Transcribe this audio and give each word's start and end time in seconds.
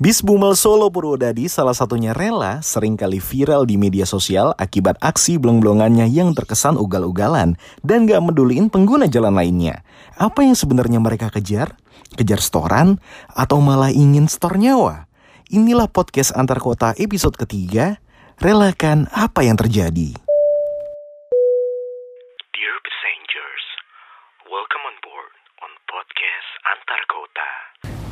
Bis 0.00 0.24
Bumel 0.24 0.56
Solo 0.56 0.88
Purwodadi 0.88 1.44
salah 1.44 1.76
satunya 1.76 2.16
rela 2.16 2.64
sering 2.64 2.96
kali 2.96 3.20
viral 3.20 3.68
di 3.68 3.76
media 3.76 4.08
sosial 4.08 4.56
akibat 4.56 4.96
aksi 4.96 5.36
belong-belongannya 5.36 6.08
yang 6.08 6.32
terkesan 6.32 6.80
ugal-ugalan 6.80 7.60
dan 7.84 8.08
gak 8.08 8.24
meduliin 8.24 8.72
pengguna 8.72 9.12
jalan 9.12 9.36
lainnya. 9.36 9.84
Apa 10.16 10.40
yang 10.40 10.56
sebenarnya 10.56 11.04
mereka 11.04 11.28
kejar? 11.28 11.76
Kejar 12.16 12.40
storan? 12.40 12.96
Atau 13.28 13.60
malah 13.60 13.92
ingin 13.92 14.24
store 14.24 14.56
nyawa? 14.56 15.04
Inilah 15.52 15.92
podcast 15.92 16.32
antar 16.32 16.64
kota 16.64 16.96
episode 16.96 17.36
ketiga, 17.36 18.00
Relakan 18.40 19.04
Apa 19.12 19.44
Yang 19.44 19.68
Terjadi. 19.68 20.29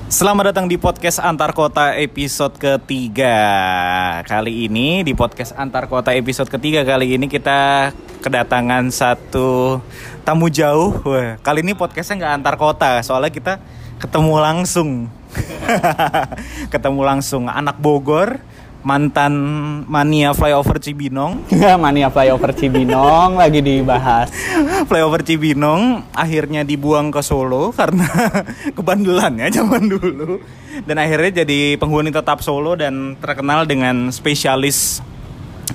Selamat 0.08 0.56
datang 0.56 0.64
di 0.72 0.80
podcast 0.80 1.20
Antar 1.20 1.52
Kota 1.52 1.92
episode 1.92 2.56
ketiga. 2.56 3.36
Kali 4.24 4.64
ini 4.64 5.04
di 5.04 5.12
podcast 5.12 5.52
Antar 5.52 5.84
Kota 5.84 6.16
episode 6.16 6.48
ketiga 6.48 6.80
Kali 6.80 7.20
ini 7.20 7.28
kita 7.28 7.92
kedatangan 8.24 8.88
satu 8.88 9.84
tamu 10.24 10.48
jauh. 10.48 10.96
Wah, 11.04 11.36
Kali 11.44 11.60
ini 11.60 11.76
podcastnya 11.76 12.24
nggak 12.24 12.34
antar 12.40 12.54
kota 12.56 13.04
Soalnya 13.04 13.28
kita 13.28 13.60
ketemu 14.00 14.32
langsung. 14.40 15.12
Ketemu 16.72 17.00
langsung. 17.04 17.44
Anak 17.52 17.76
Bogor 17.76 18.40
Mantan 18.88 19.34
mania 19.84 20.32
flyover 20.32 20.80
Cibinong 20.80 21.44
Mania 21.84 22.08
flyover 22.08 22.56
Cibinong 22.56 23.36
lagi 23.36 23.60
dibahas. 23.60 24.32
Flyover 24.88 25.20
Cibinong 25.20 26.08
akhirnya 26.16 26.64
dibuang 26.64 27.12
ke 27.12 27.20
Solo 27.20 27.68
karena 27.76 28.08
kebandelan 28.76 29.44
ya 29.44 29.60
zaman 29.60 29.92
dulu 29.92 30.40
dan 30.88 30.96
akhirnya 30.96 31.44
jadi 31.44 31.76
penghuni 31.76 32.08
tetap 32.08 32.40
Solo 32.40 32.80
dan 32.80 33.12
terkenal 33.20 33.68
dengan 33.68 34.08
spesialis 34.08 35.04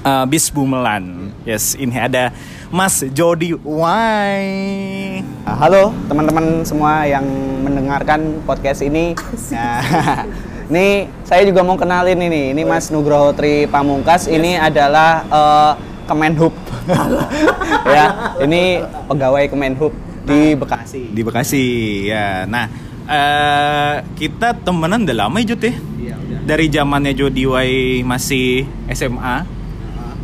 uh, 0.01 0.25
bis 0.25 0.49
bumelan. 0.49 1.29
Yes, 1.45 1.77
ini 1.77 1.93
ada 1.93 2.33
Mas 2.73 3.05
Jody 3.13 3.53
Wai. 3.61 5.21
Halo 5.45 5.93
teman-teman 6.09 6.65
semua 6.65 7.05
yang 7.05 7.29
mendengarkan 7.61 8.41
podcast 8.49 8.81
ini. 8.81 9.13
Nah, 9.53 10.25
ini 10.69 11.09
saya 11.23 11.43
juga 11.47 11.65
mau 11.65 11.75
kenalin 11.75 12.19
ini. 12.19 12.55
Ini 12.55 12.61
Mas 12.63 12.91
Nugroho 12.93 13.31
Tri 13.35 13.65
Pamungkas. 13.67 14.29
Ini 14.29 14.59
adalah 14.59 15.11
eh, 15.27 15.73
Kemenhub. 16.07 16.53
ya, 17.95 18.35
ini 18.43 18.83
pegawai 19.07 19.47
Kemenhub 19.47 19.93
di 20.23 20.55
Bekasi. 20.55 21.11
Di 21.11 21.21
Bekasi 21.23 21.65
ya. 22.07 22.43
Nah, 22.47 22.65
eh, 23.07 23.95
kita 24.15 24.55
temenan 24.63 25.03
udah 25.07 25.27
lama 25.27 25.37
ya 25.43 25.55
Jod 25.55 25.63
ya? 25.63 25.73
Iya, 25.73 26.15
udah. 26.19 26.39
Dari 26.43 26.65
zamannya 26.71 27.11
Jody 27.15 27.43
Wai 27.47 28.03
masih 28.03 28.67
SMA. 28.91 29.63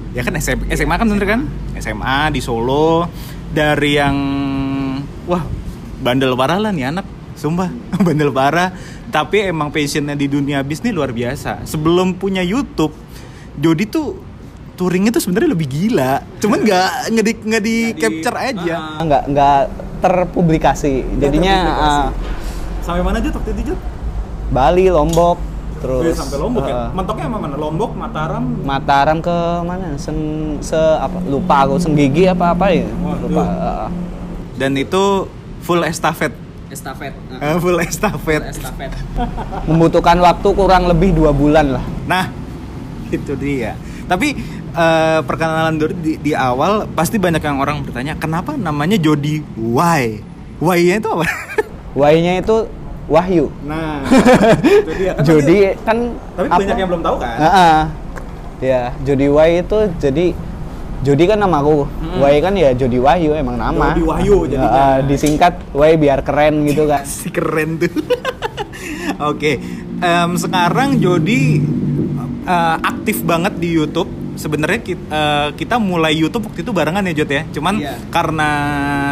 Ya 0.10 0.26
kan 0.26 0.34
SM 0.34 0.66
SMA 0.74 0.96
kan 0.98 1.06
bener 1.06 1.26
kan? 1.30 1.42
SMA 1.78 2.34
di 2.34 2.42
Solo 2.42 3.06
dari 3.50 3.98
yang 3.98 4.18
wah 5.30 5.46
bandel 6.02 6.34
parah 6.34 6.58
lah 6.58 6.74
nih 6.74 6.90
anak, 6.90 7.06
sumpah 7.38 7.70
bandel 8.06 8.34
parah. 8.34 8.74
Tapi 9.10 9.42
emang 9.44 9.70
passionnya 9.70 10.14
di 10.14 10.26
dunia 10.26 10.62
bis 10.62 10.80
nih 10.80 10.92
luar 10.92 11.10
biasa. 11.10 11.66
Sebelum 11.66 12.14
punya 12.14 12.42
YouTube, 12.42 12.94
Jody 13.56 13.84
tuh 13.84 14.22
touringnya 14.76 15.10
tuh 15.10 15.20
sebenarnya 15.20 15.50
lebih 15.50 15.68
gila. 15.68 16.22
Cuman 16.38 16.62
nggak 16.62 16.90
nggak 17.10 17.26
di 17.26 17.34
nggak 17.44 17.64
di 17.64 17.76
capture 17.94 18.38
aja. 18.38 18.76
Nggak 19.00 19.24
nggak 19.28 19.60
terpublikasi. 20.00 20.94
Jadinya 21.18 21.54
terpublikasi. 21.58 22.00
eh, 22.00 22.08
Sampai 22.80 23.02
mana 23.02 23.18
aja 23.18 23.30
waktu 23.30 23.50
itu 23.52 23.62
Jod? 23.68 23.80
Bali, 24.50 24.86
Lombok, 24.88 25.38
terus 25.78 26.14
sampai 26.16 26.38
Lombok 26.38 26.64
ya. 26.64 26.74
eh, 26.76 26.88
Mentoknya 26.92 27.26
sama 27.28 27.38
mana? 27.40 27.56
Lombok, 27.56 27.92
Mataram. 27.94 28.44
Mataram 28.62 29.18
ke 29.20 29.38
mana? 29.62 29.94
Sen, 29.96 30.18
se 30.60 30.74
apa? 30.96 31.22
Lupa 31.24 31.66
aku 31.66 31.78
Senggigi 31.78 32.26
apa 32.26 32.54
apa 32.54 32.66
ya? 32.70 32.86
Waduh. 32.90 33.26
Lupa. 33.26 33.42
eh, 33.42 33.88
Dan 34.56 34.74
itu 34.74 35.26
full 35.60 35.82
estafet. 35.82 36.34
Estafet. 36.70 37.14
Eh, 37.42 37.58
full 37.58 37.78
estafet. 37.82 38.42
estafet. 38.50 38.92
Membutuhkan 39.70 40.18
waktu 40.22 40.48
kurang 40.54 40.90
lebih 40.90 41.14
dua 41.14 41.34
bulan 41.34 41.78
lah. 41.78 41.86
Nah, 42.06 42.26
itu 43.10 43.34
dia. 43.36 43.74
Tapi 44.10 44.34
eh, 44.74 45.20
perkenalan 45.26 45.78
Dodi 45.78 45.98
di, 46.02 46.14
di 46.30 46.34
awal 46.34 46.90
pasti 46.94 47.18
banyak 47.18 47.42
yang 47.42 47.58
orang 47.62 47.82
bertanya 47.86 48.14
kenapa 48.18 48.58
namanya 48.58 48.98
Jody 48.98 49.42
Why? 49.58 50.22
Why-nya 50.60 51.00
itu 51.00 51.10
apa? 51.10 51.26
Y-nya 52.00 52.44
itu 52.46 52.58
Wahyu. 53.10 53.50
Nah, 53.66 54.06
itu 54.86 54.92
dia. 55.02 55.18
Kan 55.18 55.26
Jody 55.26 55.58
kan 55.82 55.98
tapi 56.38 56.46
apa? 56.46 56.60
banyak 56.62 56.78
yang 56.78 56.90
belum 56.94 57.02
tahu 57.02 57.16
kan? 57.18 57.38
Heeh. 57.42 57.80
Ya, 58.60 58.82
Jody 59.02 59.28
Y 59.34 59.50
itu 59.66 59.80
jadi 59.98 60.26
Jody 61.00 61.24
kan 61.26 61.40
namaku, 61.40 61.88
Mm-mm. 61.88 62.20
Y 62.22 62.36
kan 62.40 62.54
ya 62.54 62.70
Jody 62.72 63.00
Wahyu 63.00 63.32
emang 63.32 63.56
nama. 63.56 63.96
Jody 63.96 64.04
Wahyu 64.04 64.38
jadinya. 64.46 64.68
Heeh, 64.68 64.96
disingkat 65.08 65.54
Y 65.72 65.92
biar 65.96 66.20
keren 66.22 66.68
gitu 66.68 66.84
kan. 66.86 67.08
Si 67.10 67.32
keren 67.32 67.80
tuh. 67.80 67.88
Oke, 69.32 69.60
em, 69.98 70.32
sekarang 70.36 71.00
Jody 71.00 71.64
eh, 72.44 72.76
aktif 72.82 73.24
banget 73.24 73.56
di 73.58 73.72
YouTube. 73.72 74.08
Sebenarnya 74.36 74.80
kita, 74.80 75.24
kita 75.52 75.76
mulai 75.76 76.16
YouTube 76.16 76.48
waktu 76.48 76.64
itu 76.64 76.72
barengan 76.72 77.04
ya 77.04 77.14
Jod 77.14 77.28
ya. 77.30 77.44
Cuman 77.50 77.76
Iya. 77.76 77.96
karena 78.08 78.50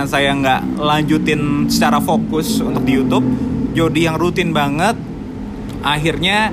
saya 0.03 0.31
nggak 0.31 0.79
lanjutin 0.79 1.41
secara 1.67 1.99
fokus 1.99 2.59
untuk 2.59 2.83
di 2.83 2.95
YouTube, 2.95 3.27
Jody 3.71 4.07
yang 4.07 4.15
rutin 4.15 4.51
banget. 4.51 4.95
Akhirnya 5.81 6.51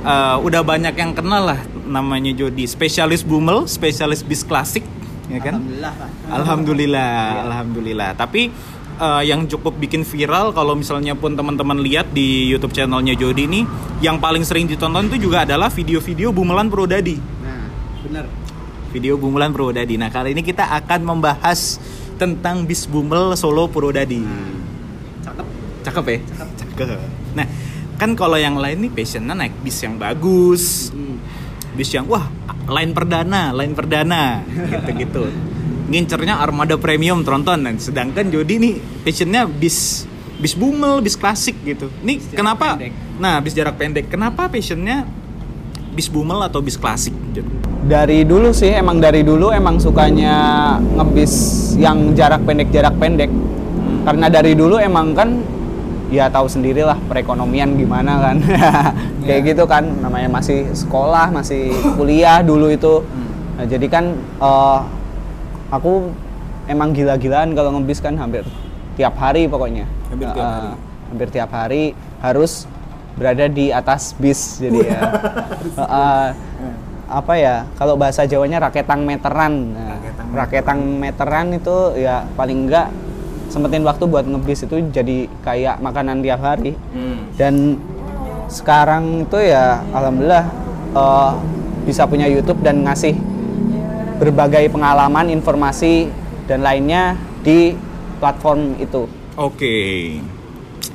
eh, 0.00 0.36
udah 0.36 0.60
banyak 0.60 0.92
yang 0.92 1.12
kenal 1.12 1.44
lah 1.46 1.60
namanya 1.84 2.32
Jody. 2.32 2.64
Spesialis 2.66 3.22
bumel, 3.22 3.68
spesialis 3.68 4.24
bis 4.24 4.42
klasik, 4.42 4.84
ya 5.28 5.40
kan? 5.40 5.60
Alhamdulillah. 5.60 5.94
Alhamdulillah, 6.32 7.12
alhamdulillah. 7.48 8.10
Tapi 8.16 8.48
eh, 8.98 9.22
yang 9.28 9.46
cukup 9.46 9.76
bikin 9.78 10.02
viral 10.02 10.50
kalau 10.56 10.74
misalnya 10.74 11.12
pun 11.14 11.36
teman-teman 11.36 11.78
lihat 11.80 12.10
di 12.10 12.48
YouTube 12.48 12.72
channelnya 12.72 13.14
Jody 13.14 13.46
ini, 13.46 13.60
yang 14.00 14.18
paling 14.18 14.42
sering 14.42 14.66
ditonton 14.66 15.08
itu 15.12 15.28
juga 15.30 15.44
adalah 15.44 15.68
video-video 15.68 16.32
bumelan 16.32 16.72
Purwodadi. 16.72 17.16
Nah, 17.20 17.68
bener. 18.04 18.24
Video 18.90 19.18
bumelan 19.18 19.50
Purwodadi. 19.50 19.98
Nah, 19.98 20.08
kali 20.08 20.32
ini 20.32 20.42
kita 20.42 20.70
akan 20.82 21.00
membahas 21.02 21.82
tentang 22.14 22.62
bis 22.62 22.86
bumel 22.86 23.34
Solo 23.34 23.66
Purwodadi. 23.66 24.22
Cakep. 25.26 25.46
Cakep 25.82 26.04
ya? 26.06 26.18
Cakep. 26.78 26.98
Nah, 27.34 27.46
kan 27.98 28.14
kalau 28.14 28.38
yang 28.38 28.54
lain 28.54 28.86
nih 28.86 28.90
passionnya 28.94 29.34
naik 29.34 29.54
bis 29.62 29.82
yang 29.82 29.98
bagus, 29.98 30.94
bis 31.74 31.90
yang 31.90 32.06
wah 32.06 32.30
line 32.70 32.96
perdana, 32.96 33.52
line 33.52 33.74
perdana, 33.76 34.40
gitu-gitu. 34.46 35.28
Ngincernya 35.90 36.40
armada 36.40 36.80
premium 36.80 37.20
tronton 37.20 37.60
dan 37.60 37.76
sedangkan 37.76 38.32
Jody 38.32 38.56
nih 38.56 38.74
passionnya 39.04 39.44
bis 39.44 40.08
bis 40.40 40.56
bumel, 40.56 41.04
bis 41.04 41.14
klasik 41.14 41.54
gitu. 41.62 41.92
Nih 42.00 42.18
Bis 42.18 42.32
kenapa? 42.32 42.78
pendek. 42.78 42.92
Nah, 43.20 43.38
bis 43.44 43.52
jarak 43.52 43.76
pendek. 43.76 44.08
Kenapa 44.08 44.48
passionnya 44.48 45.04
bis 45.94 46.08
bumel 46.10 46.40
atau 46.42 46.64
bis 46.64 46.74
klasik? 46.80 47.12
Dari 47.84 48.24
dulu 48.24 48.50
sih 48.56 48.72
emang 48.72 48.96
dari 48.96 49.20
dulu 49.20 49.52
emang 49.52 49.76
sukanya 49.76 50.76
ngebis 50.80 51.32
yang 51.76 52.16
jarak 52.16 52.42
pendek 52.48 52.72
jarak 52.72 52.96
pendek. 52.96 53.28
Karena 54.04 54.26
dari 54.32 54.56
dulu 54.56 54.80
emang 54.80 55.12
kan 55.12 55.30
ya 56.08 56.26
tahu 56.26 56.46
sendirilah 56.46 56.96
perekonomian 57.04 57.74
gimana 57.74 58.20
kan. 58.20 58.36
Kayak 59.24 59.40
Iya. 59.40 59.48
gitu 59.48 59.64
kan 59.64 59.84
namanya 59.98 60.28
masih 60.30 60.68
sekolah, 60.70 61.30
masih 61.30 61.68
kuliah 61.94 62.40
dulu 62.40 62.68
itu. 62.68 63.00
Nah, 63.54 63.64
jadi 63.64 63.86
kan 63.86 64.04
eh, 64.18 64.78
aku 65.68 66.12
emang 66.64 66.90
gila-gilaan 66.90 67.52
kalau 67.52 67.72
ngebis 67.72 67.98
kan 67.98 68.14
hampir 68.14 68.44
tiap 68.94 69.14
hari 69.14 69.46
pokoknya. 69.46 69.88
Hampir 70.08 70.28
tiap 70.28 70.38
Eh, 70.38 70.52
hari. 70.52 70.70
hampir 71.06 71.28
tiap 71.30 71.50
hari 71.50 71.84
harus 72.18 72.52
berada 73.14 73.46
di 73.46 73.70
atas 73.70 74.12
bis 74.12 74.58
jadi 74.58 74.80
ya. 74.86 75.00
Eh, 75.76 76.28
apa 77.04 77.34
ya 77.34 77.68
kalau 77.74 77.94
bahasa 77.94 78.24
Jawanya 78.24 78.58
raketang 78.60 79.04
meteran 79.04 79.70
Nah, 79.70 80.00
Raketang 80.00 80.26
raketang 80.32 80.80
meteran 80.98 81.46
itu 81.52 81.76
ya 81.96 82.24
paling 82.32 82.64
enggak 82.64 82.88
sempetin 83.54 83.86
waktu 83.86 84.04
buat 84.10 84.26
ngebis 84.26 84.66
itu 84.66 84.82
jadi 84.90 85.30
kayak 85.46 85.78
makanan 85.78 86.26
tiap 86.26 86.42
hari 86.42 86.74
dan 87.38 87.78
sekarang 88.50 89.30
itu 89.30 89.38
ya 89.38 89.78
alhamdulillah 89.94 90.44
eh, 90.98 91.32
bisa 91.86 92.10
punya 92.10 92.26
YouTube 92.26 92.58
dan 92.66 92.82
ngasih 92.82 93.14
berbagai 94.18 94.66
pengalaman 94.74 95.30
informasi 95.30 96.10
dan 96.50 96.66
lainnya 96.66 97.14
di 97.46 97.78
platform 98.18 98.74
itu 98.82 99.06
Oke, 99.34 100.14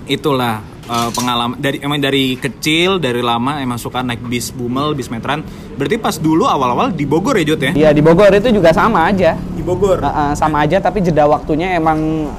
itulah 0.07 0.63
eh, 0.87 1.09
pengalaman 1.11 1.59
dari 1.59 1.83
emang 1.83 1.99
dari 1.99 2.39
kecil 2.39 2.95
dari 2.95 3.19
lama 3.19 3.59
emang 3.59 3.75
suka 3.75 3.99
naik 3.99 4.23
bis 4.31 4.55
bumel, 4.55 4.95
bis 4.95 5.11
meteran. 5.11 5.43
Berarti 5.75 5.99
pas 5.99 6.15
dulu 6.15 6.47
awal-awal 6.47 6.95
di 6.95 7.03
Bogor 7.03 7.35
ya 7.35 7.51
Jod 7.51 7.59
ya? 7.59 7.71
ya 7.75 7.89
di 7.91 7.99
Bogor 7.99 8.31
itu 8.31 8.47
juga 8.55 8.71
sama 8.71 9.11
aja 9.11 9.35
Di 9.35 9.59
Bogor. 9.59 9.99
Eh, 9.99 10.07
eh, 10.07 10.31
sama 10.39 10.63
aja 10.63 10.79
tapi 10.79 11.03
jeda 11.03 11.27
waktunya 11.27 11.75
emang 11.75 12.31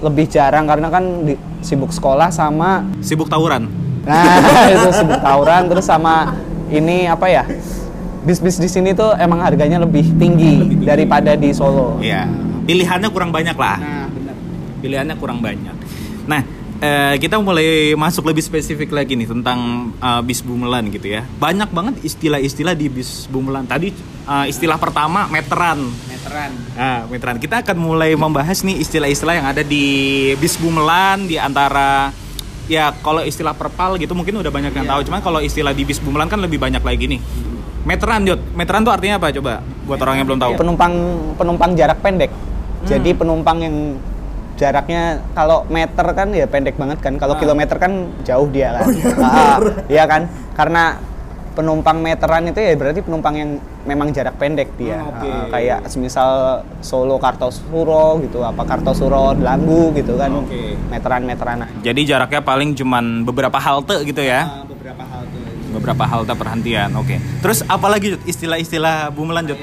lebih 0.00 0.26
jarang 0.28 0.64
karena 0.64 0.88
kan 0.88 1.04
di- 1.24 1.40
sibuk 1.60 1.92
sekolah 1.92 2.32
sama 2.32 2.88
Sibuk 3.04 3.28
tawuran. 3.28 3.68
Nah, 4.04 4.40
itu 4.72 4.88
sebut 4.96 5.20
tawuran 5.20 5.68
terus 5.68 5.84
sama 5.84 6.34
ini 6.72 7.04
apa 7.04 7.28
ya? 7.28 7.44
Bis-bis 8.24 8.60
di 8.60 8.68
sini 8.68 8.92
tuh 8.92 9.16
emang 9.16 9.40
harganya 9.40 9.80
lebih 9.80 10.04
tinggi, 10.20 10.76
daripada 10.84 11.36
di 11.36 11.52
Solo. 11.52 12.00
Iya. 12.00 12.28
Pilihannya 12.64 13.08
kurang 13.08 13.32
banyak 13.32 13.56
lah. 13.56 13.76
Nah, 13.80 14.06
benar. 14.12 14.34
Pilihannya 14.80 15.16
kurang 15.16 15.40
banyak. 15.40 15.76
Nah, 16.28 16.40
eh, 16.80 17.14
kita 17.20 17.36
mulai 17.38 17.92
masuk 17.94 18.26
lebih 18.26 18.40
spesifik 18.40 18.90
lagi 18.90 19.14
nih 19.14 19.28
tentang 19.28 19.92
eh, 19.96 20.22
bis 20.24 20.40
bumelan 20.40 20.88
gitu 20.88 21.06
ya. 21.06 21.22
Banyak 21.38 21.70
banget 21.70 21.94
istilah-istilah 22.02 22.74
di 22.74 22.88
bis 22.88 23.28
bumelan. 23.28 23.68
Tadi 23.68 23.92
eh, 24.26 24.46
istilah 24.48 24.80
pertama 24.80 25.28
meteran. 25.28 25.84
Meteran. 26.08 26.50
Nah, 26.74 27.06
meteran. 27.06 27.36
Kita 27.38 27.60
akan 27.60 27.76
mulai 27.76 28.16
membahas 28.16 28.64
nih 28.64 28.80
istilah-istilah 28.80 29.34
yang 29.36 29.46
ada 29.46 29.62
di 29.62 29.84
bis 30.40 30.56
bumelan 30.56 31.28
di 31.28 31.36
antara 31.36 32.10
ya 32.70 32.94
kalau 33.02 33.26
istilah 33.26 33.50
perpal 33.50 33.98
gitu 33.98 34.14
mungkin 34.14 34.38
udah 34.38 34.48
banyak 34.48 34.72
yang 34.72 34.86
Iya. 34.86 34.92
tahu. 34.96 35.00
Cuman 35.10 35.20
kalau 35.20 35.40
istilah 35.42 35.74
di 35.74 35.82
bis 35.84 35.98
bumelan 35.98 36.30
kan 36.30 36.40
lebih 36.40 36.56
banyak 36.56 36.80
lagi 36.80 37.06
nih. 37.06 37.20
Meteran, 37.80 38.28
Jod. 38.28 38.40
Meteran 38.54 38.84
tuh 38.84 38.92
artinya 38.92 39.16
apa 39.16 39.32
coba? 39.32 39.64
Buat 39.88 40.00
orang 40.04 40.20
yang 40.20 40.26
belum 40.28 40.40
tahu. 40.40 40.52
Penumpang 40.60 40.94
penumpang 41.34 41.70
jarak 41.74 41.98
pendek. 42.04 42.30
Hmm. 42.30 42.86
Jadi 42.86 43.10
penumpang 43.16 43.58
yang 43.60 43.76
jaraknya 44.60 45.02
kalau 45.32 45.64
meter 45.66 46.04
kan 46.12 46.28
ya 46.30 46.44
pendek 46.44 46.76
banget 46.76 47.00
kan. 47.00 47.16
Kalau 47.16 47.32
Ah. 47.32 47.40
kilometer 47.40 47.80
kan 47.80 47.92
jauh 48.20 48.44
dia 48.46 48.76
kan. 48.76 48.84
Oh, 48.84 48.92
iya, 48.92 49.08
Ah, 49.24 49.58
iya 49.88 50.04
kan? 50.04 50.22
Karena 50.52 51.00
penumpang 51.50 51.98
meteran 51.98 52.46
itu 52.46 52.60
ya 52.60 52.76
berarti 52.76 53.00
penumpang 53.00 53.34
yang 53.34 53.50
memang 53.82 54.12
jarak 54.12 54.36
pendek 54.36 54.76
dia. 54.76 55.00
Hmm, 55.00 55.10
oke. 55.10 55.26
Ah, 55.26 55.44
kayak 55.50 55.88
semisal 55.88 56.30
Solo 56.78 57.16
Kartosuro 57.16 58.20
gitu, 58.20 58.44
apa 58.44 58.62
Kartosuro 58.62 59.32
Delanggu 59.32 59.96
gitu 59.96 60.14
kan. 60.14 60.30
Oke. 60.36 60.76
Meteran-meteran. 60.88 61.64
Jadi 61.80 62.00
jaraknya 62.04 62.44
paling 62.44 62.76
cuman 62.76 63.24
beberapa 63.24 63.56
halte 63.56 64.04
gitu 64.04 64.20
ya. 64.20 64.44
beberapa 64.68 65.02
hal 65.02 65.22
tuh. 65.24 65.40
Beberapa 65.70 66.04
halte 66.04 66.32
perhentian. 66.34 66.90
Oke. 66.96 67.16
Terus 67.40 67.64
apalagi 67.64 68.20
istilah-istilah 68.24 69.08
bumelan 69.10 69.48
Jod? 69.48 69.58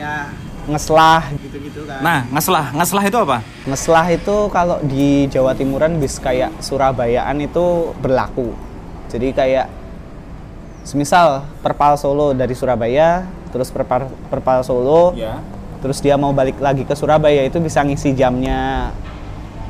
Ngeslah 0.67 1.31
gitu-gitu 1.39 1.87
kan. 1.87 1.99
Nah, 2.03 2.19
ngeslah. 2.29 2.75
Ngeslah 2.75 3.03
itu 3.07 3.17
apa? 3.17 3.37
Ngeslah 3.63 4.05
itu 4.11 4.35
kalau 4.51 4.77
di 4.83 5.25
Jawa 5.31 5.55
Timuran 5.55 5.97
bis 5.97 6.19
kayak 6.19 6.51
Surabayaan 6.59 7.39
itu 7.39 7.95
berlaku. 8.03 8.51
Jadi 9.07 9.31
kayak 9.31 9.67
semisal 10.83 11.47
Perpal 11.63 11.95
Solo 11.95 12.31
dari 12.31 12.51
Surabaya, 12.55 13.23
terus 13.51 13.71
Perpal, 13.71 14.11
Perpal 14.27 14.63
Solo, 14.63 15.15
Ya. 15.15 15.39
terus 15.79 15.99
dia 15.99 16.15
mau 16.15 16.31
balik 16.31 16.59
lagi 16.59 16.83
ke 16.83 16.95
Surabaya 16.95 17.43
itu 17.43 17.59
bisa 17.59 17.83
ngisi 17.83 18.11
jamnya 18.15 18.91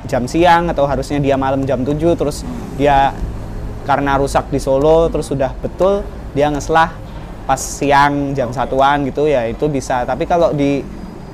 jam 0.08 0.24
siang 0.24 0.72
atau 0.72 0.88
harusnya 0.88 1.20
dia 1.20 1.36
malam 1.36 1.68
jam 1.68 1.84
7 1.84 2.16
terus 2.16 2.48
dia 2.80 3.12
karena 3.84 4.16
rusak 4.16 4.48
di 4.48 4.56
Solo 4.56 5.12
terus 5.12 5.28
sudah 5.28 5.52
betul 5.60 6.00
dia 6.32 6.48
ngeslah 6.48 6.96
pas 7.48 7.58
siang 7.58 8.36
jam 8.36 8.52
satuan 8.52 9.08
gitu 9.08 9.24
ya 9.24 9.48
itu 9.48 9.66
bisa 9.72 10.04
tapi 10.04 10.28
kalau 10.28 10.52
di 10.52 10.84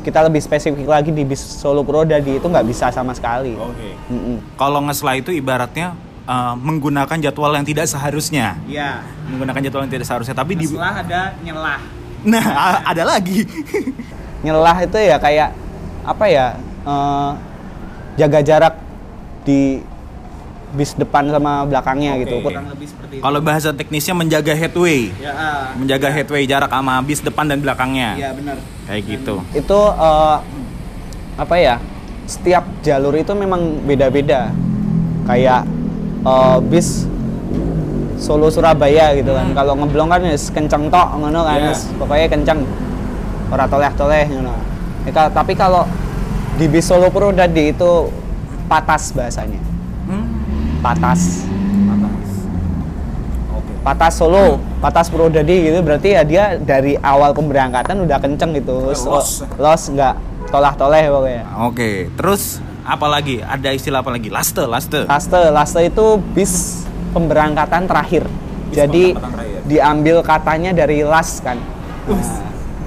kita 0.05 0.19
lebih 0.21 0.43
spesifik 0.43 0.85
lagi 0.85 1.09
di 1.09 1.23
bis 1.25 1.41
Solo 1.41 1.81
Purwodadi 1.81 2.37
itu 2.37 2.45
nggak 2.45 2.67
bisa 2.69 2.91
sama 2.93 3.15
sekali 3.15 3.55
Oke. 3.57 3.95
Mm-mm. 4.11 4.37
Kalau 4.59 4.83
ngeslah 4.83 5.17
itu 5.17 5.31
ibaratnya 5.33 5.95
eh, 6.27 6.55
menggunakan 6.59 7.17
jadwal 7.17 7.55
yang 7.55 7.65
tidak 7.65 7.87
seharusnya. 7.87 8.59
Iya 8.67 8.99
Menggunakan 9.31 9.59
jadwal 9.63 9.81
yang 9.87 9.93
tidak 9.95 10.07
seharusnya. 10.07 10.35
Tapi 10.35 10.53
di 10.59 10.67
ada 10.75 11.33
nyelah 11.41 11.81
Nah, 12.23 12.79
ada 12.87 13.03
lagi. 13.03 13.43
nyelah 14.47 14.77
itu 14.83 14.95
ya 14.99 15.15
kayak 15.19 15.55
apa 16.03 16.25
ya 16.27 16.45
eh, 16.83 17.31
jaga 18.19 18.39
jarak 18.43 18.75
di 19.47 19.79
bis 20.73 20.91
depan 20.93 21.29
sama 21.29 21.63
belakangnya 21.63 22.17
Oke. 22.17 22.21
gitu 22.25 22.35
kurang 22.41 22.65
lebih 22.67 22.87
seperti 22.89 23.13
Kalau 23.21 23.39
bahasa 23.39 23.69
teknisnya 23.69 24.13
menjaga 24.13 24.51
headway. 24.51 25.13
ya 25.15 25.31
ah. 25.31 25.69
Menjaga 25.73 26.09
headway 26.09 26.43
jarak 26.43 26.67
sama 26.67 26.97
bis 26.99 27.21
depan 27.21 27.45
dan 27.45 27.61
belakangnya. 27.61 28.17
Iya 28.17 28.29
benar 28.33 28.57
Kayak 28.83 29.01
gitu. 29.07 29.35
itu 29.53 29.79
eh, 29.79 30.37
apa 31.33 31.55
ya 31.55 31.75
setiap 32.25 32.63
jalur 32.81 33.13
itu 33.13 33.31
memang 33.31 33.61
beda-beda 33.83 34.49
kayak 35.23 35.63
eh, 36.21 36.57
bis 36.63 37.05
Solo 38.15 38.47
Surabaya 38.47 39.11
gitu 39.13 39.29
kan 39.29 39.51
kalau 39.51 39.75
ngeblong 39.75 40.07
kan 40.07 40.21
ya 40.21 40.31
kenceng 40.33 40.87
tok 40.87 41.09
ngono 41.17 41.43
kan 41.43 41.59
Iya. 41.59 41.69
Wes, 41.69 41.81
pokoknya 41.93 42.27
kenceng 42.29 42.59
ora 43.47 43.65
toleh-toleh 43.65 44.25
ngono 44.27 44.53
Ya, 45.03 45.27
tapi 45.27 45.51
kalau 45.51 45.83
di 46.55 46.65
bis 46.65 46.87
Solo 46.87 47.11
Purwodadi 47.11 47.69
itu 47.69 48.07
patas 48.65 49.11
bahasanya 49.11 49.59
Hmm? 49.59 49.72
Patas 50.83 51.47
Oke. 53.55 53.71
patas 53.87 54.13
Solo, 54.19 54.59
patas 54.83 55.07
Purwodadi 55.07 55.71
gitu 55.71 55.79
berarti 55.79 56.19
ya 56.19 56.27
dia 56.27 56.59
dari 56.59 56.99
awal 56.99 57.31
pemberangkatan 57.31 58.03
udah 58.03 58.19
kenceng 58.19 58.51
gitu. 58.59 58.91
Terus 58.91 59.01
Los. 59.07 59.29
los 59.55 59.83
nggak 59.95 60.13
tolah-toleh 60.51 61.07
pokoknya. 61.07 61.43
Oke. 61.63 61.89
Terus 62.19 62.59
apa 62.83 63.07
lagi? 63.07 63.39
Ada 63.39 63.71
istilah 63.71 64.03
apa 64.03 64.11
lagi? 64.11 64.27
Laste, 64.27 64.67
laste. 64.67 65.07
Laste, 65.07 65.41
laste 65.49 65.79
itu 65.81 66.19
bis 66.35 66.83
pemberangkatan 67.15 67.87
terakhir. 67.87 68.27
Bis 68.67 68.75
Jadi 68.75 69.15
pemberangkatan 69.15 69.33
terakhir. 69.39 69.61
diambil 69.71 70.17
katanya 70.19 70.71
dari 70.75 70.99
las 71.07 71.39
kan. 71.39 71.57
Nah, 72.11 72.27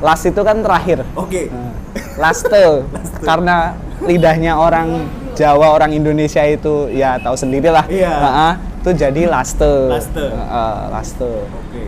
las 0.04 0.20
itu 0.28 0.40
kan 0.44 0.60
terakhir. 0.60 1.00
Oke. 1.16 1.48
Nah, 1.48 1.72
laste, 2.20 2.84
karena 3.28 3.72
lidahnya 4.04 4.60
orang 4.60 5.08
Jawa, 5.36 5.76
orang 5.76 5.92
Indonesia 5.92 6.40
itu 6.48 6.88
ya 6.96 7.20
tahu 7.20 7.36
sendirilah. 7.36 7.84
Iya. 7.92 8.08
Nah, 8.08 8.56
itu 8.80 8.90
jadi 8.96 9.28
laste. 9.28 9.92
Laste. 9.92 10.32
Heeh, 10.32 10.76
laste. 10.88 11.30
Oke. 11.52 11.84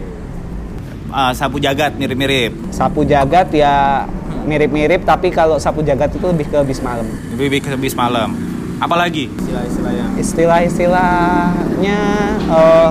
Ah, 1.08 1.32
sapu 1.32 1.56
jagat 1.56 1.96
mirip-mirip. 1.96 2.52
Sapu 2.68 3.08
jagat 3.08 3.48
ya 3.56 4.04
mirip-mirip 4.44 5.08
tapi 5.08 5.32
kalau 5.32 5.56
sapu 5.56 5.80
jagat 5.80 6.12
itu 6.12 6.26
lebih 6.28 6.44
ke 6.52 6.60
bis 6.68 6.84
malam. 6.84 7.08
Lebih 7.32 7.64
ke 7.64 7.72
bis 7.80 7.96
malam. 7.96 8.36
Apalagi? 8.78 9.32
Istilah-istilah 9.32 9.92
yang 9.96 10.10
Istilah-istilahnya 10.20 11.98
eh, 12.52 12.90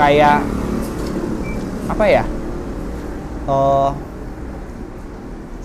kayak 0.00 0.40
apa 1.92 2.04
ya? 2.08 2.24
Oh, 3.44 3.92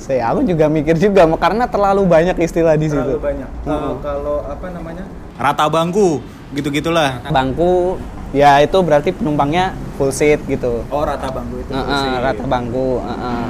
saya 0.09 0.33
aku 0.33 0.41
juga 0.41 0.65
mikir 0.65 0.97
juga 0.97 1.21
karena 1.37 1.69
terlalu 1.69 2.01
banyak 2.09 2.33
istilah 2.41 2.73
di 2.73 2.89
situ. 2.89 3.21
banyak. 3.21 3.45
Heeh. 3.45 3.93
kalau 4.01 4.41
apa 4.41 4.65
namanya? 4.73 5.05
Rata 5.37 5.69
bangku, 5.69 6.17
gitu-gitulah. 6.57 7.21
Bangku 7.29 8.01
ya 8.33 8.57
itu 8.57 8.73
berarti 8.81 9.13
penumpangnya 9.13 9.77
full 10.01 10.09
seat 10.09 10.41
gitu. 10.49 10.81
Oh, 10.89 11.05
rata 11.05 11.29
bangku 11.29 11.61
itu. 11.61 11.69
Heeh, 11.77 12.25
rata 12.25 12.41
bangku, 12.41 13.05
heeh. 13.05 13.47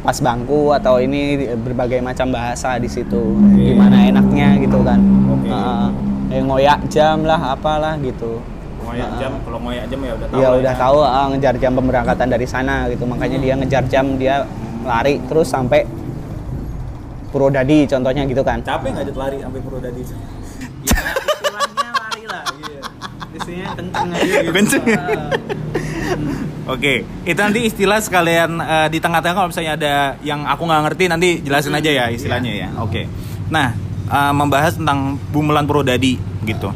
pas 0.00 0.16
bangku 0.20 0.72
atau 0.76 1.00
ini 1.00 1.48
berbagai 1.56 2.04
macam 2.04 2.28
bahasa 2.28 2.76
di 2.76 2.88
situ. 2.92 3.40
Gimana 3.56 4.04
enaknya 4.04 4.60
gitu 4.60 4.84
kan. 4.84 5.00
Oke. 5.32 5.48
Heeh. 5.48 5.88
Eh, 6.36 6.42
ngoyak 6.44 6.92
jam 6.92 7.24
lah, 7.24 7.56
apalah 7.56 7.96
gitu. 8.04 8.44
Ngoyak 8.84 9.16
jam, 9.16 9.32
kalau 9.48 9.58
ngoyak 9.64 9.88
jam 9.88 10.00
ya 10.04 10.12
udah 10.12 10.28
tahu. 10.28 10.36
Dia 10.36 10.44
lah 10.44 10.58
udah 10.60 10.74
ya. 10.76 10.82
tahu 10.84 10.98
ah, 11.08 11.26
ngejar 11.32 11.54
jam 11.56 11.72
pemberangkatan 11.72 12.28
dari 12.28 12.44
sana 12.44 12.84
gitu. 12.92 13.08
Makanya 13.08 13.38
dia 13.40 13.54
ngejar 13.56 13.84
jam, 13.88 14.20
dia 14.20 14.44
lari 14.84 15.20
terus 15.28 15.48
sampai 15.48 15.84
Purwodadi 17.30 17.86
contohnya 17.86 18.26
gitu 18.26 18.42
kan. 18.42 18.58
Capek 18.58 18.90
nggak 18.90 19.14
lari 19.14 19.38
sampai 19.38 19.60
Purwodadi? 19.62 20.02
istilahnya 20.86 21.88
lari 21.94 22.22
lah 22.26 22.42
gitu. 22.58 22.78
Istilahnya 23.38 23.68
kenceng 23.78 24.08
aja 24.10 24.34
gitu. 24.42 24.52
Kenceng. 24.52 24.84
Oke, 26.70 27.02
itu 27.26 27.38
nanti 27.38 27.60
istilah 27.66 27.98
sekalian 27.98 28.58
eh, 28.62 28.88
di 28.94 28.98
tengah-tengah 29.02 29.34
kalau 29.34 29.48
misalnya 29.50 29.74
ada 29.74 29.94
yang 30.22 30.46
aku 30.46 30.62
nggak 30.66 30.82
ngerti 30.90 31.04
nanti 31.10 31.28
jelasin 31.42 31.74
aja 31.74 31.90
ya 31.90 32.04
istilahnya 32.10 32.52
ya. 32.54 32.68
Oke. 32.82 33.06
Nah, 33.50 33.74
eh, 34.10 34.32
membahas 34.34 34.78
tentang 34.78 35.18
bumelan 35.34 35.66
Purwodadi 35.66 36.18
gitu. 36.46 36.70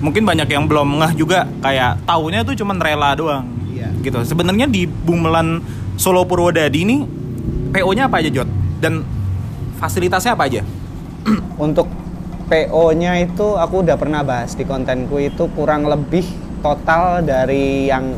Mungkin 0.00 0.24
banyak 0.24 0.48
yang 0.48 0.64
belum 0.64 0.96
ngeh 0.96 1.12
juga 1.12 1.44
kayak 1.60 2.08
taunya 2.08 2.40
tuh 2.40 2.56
cuman 2.56 2.80
rela 2.80 3.12
doang. 3.12 3.44
Iya. 3.68 3.92
Gitu. 4.00 4.16
Sebenarnya 4.24 4.64
di 4.64 4.88
bumelan 4.88 5.60
Solo 6.00 6.24
Purwodadi 6.24 6.88
ini 6.88 7.19
PO-nya 7.70 8.10
apa 8.10 8.18
aja, 8.18 8.30
Jot? 8.30 8.48
Dan 8.82 9.06
fasilitasnya 9.78 10.34
apa 10.34 10.50
aja? 10.50 10.62
Untuk 11.66 11.86
PO-nya 12.50 13.22
itu 13.22 13.54
aku 13.54 13.86
udah 13.86 13.94
pernah 13.94 14.26
bahas 14.26 14.58
di 14.58 14.66
kontenku 14.66 15.22
itu 15.22 15.46
kurang 15.54 15.86
lebih 15.86 16.26
total 16.60 17.22
dari 17.22 17.86
yang 17.86 18.10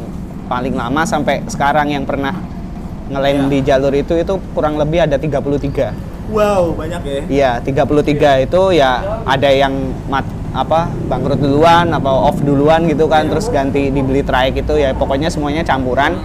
paling 0.49 0.73
lama 0.73 1.05
sampai 1.05 1.45
sekarang 1.47 1.93
yang 1.93 2.09
pernah 2.09 2.33
ngelem 3.13 3.45
Iya. 3.45 3.51
di 3.53 3.59
jalur 3.61 3.93
itu 3.93 4.15
itu 4.17 4.35
kurang 4.57 4.81
lebih 4.81 5.05
ada 5.05 5.21
33. 5.21 5.93
Wow, 6.33 6.73
banyak 6.73 7.03
ya. 7.05 7.21
Iya, 7.29 7.51
33 7.61 8.41
itu 8.41 8.73
ya 8.73 9.21
ada 9.29 9.53
yang 9.53 9.93
mat 10.09 10.25
apa 10.53 10.85
bangkrut 11.09 11.41
duluan 11.41 11.89
apa 11.97 12.13
off 12.13 12.37
duluan 12.45 12.85
gitu 12.85 13.09
kan 13.09 13.25
terus 13.25 13.49
ganti 13.49 13.89
dibeli 13.89 14.21
trayek 14.21 14.65
itu 14.65 14.77
ya 14.81 14.97
pokoknya 14.97 15.29
semuanya 15.29 15.61
campuran. 15.61 16.17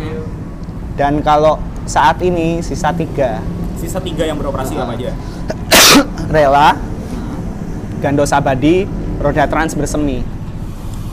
Dan 0.96 1.19
kalau 1.22 1.60
saat 1.88 2.20
ini 2.22 2.60
sisa 2.62 2.91
tiga 2.91 3.39
Sisa 3.77 4.03
tiga 4.03 4.27
yang 4.27 4.36
beroperasi 4.36 4.74
apa 4.75 4.94
aja? 4.98 5.13
rela, 6.36 6.75
Gando 8.01 8.25
Sabadi, 8.25 8.89
roda 9.22 9.46
trans 9.46 9.74
bersemi. 9.77 10.25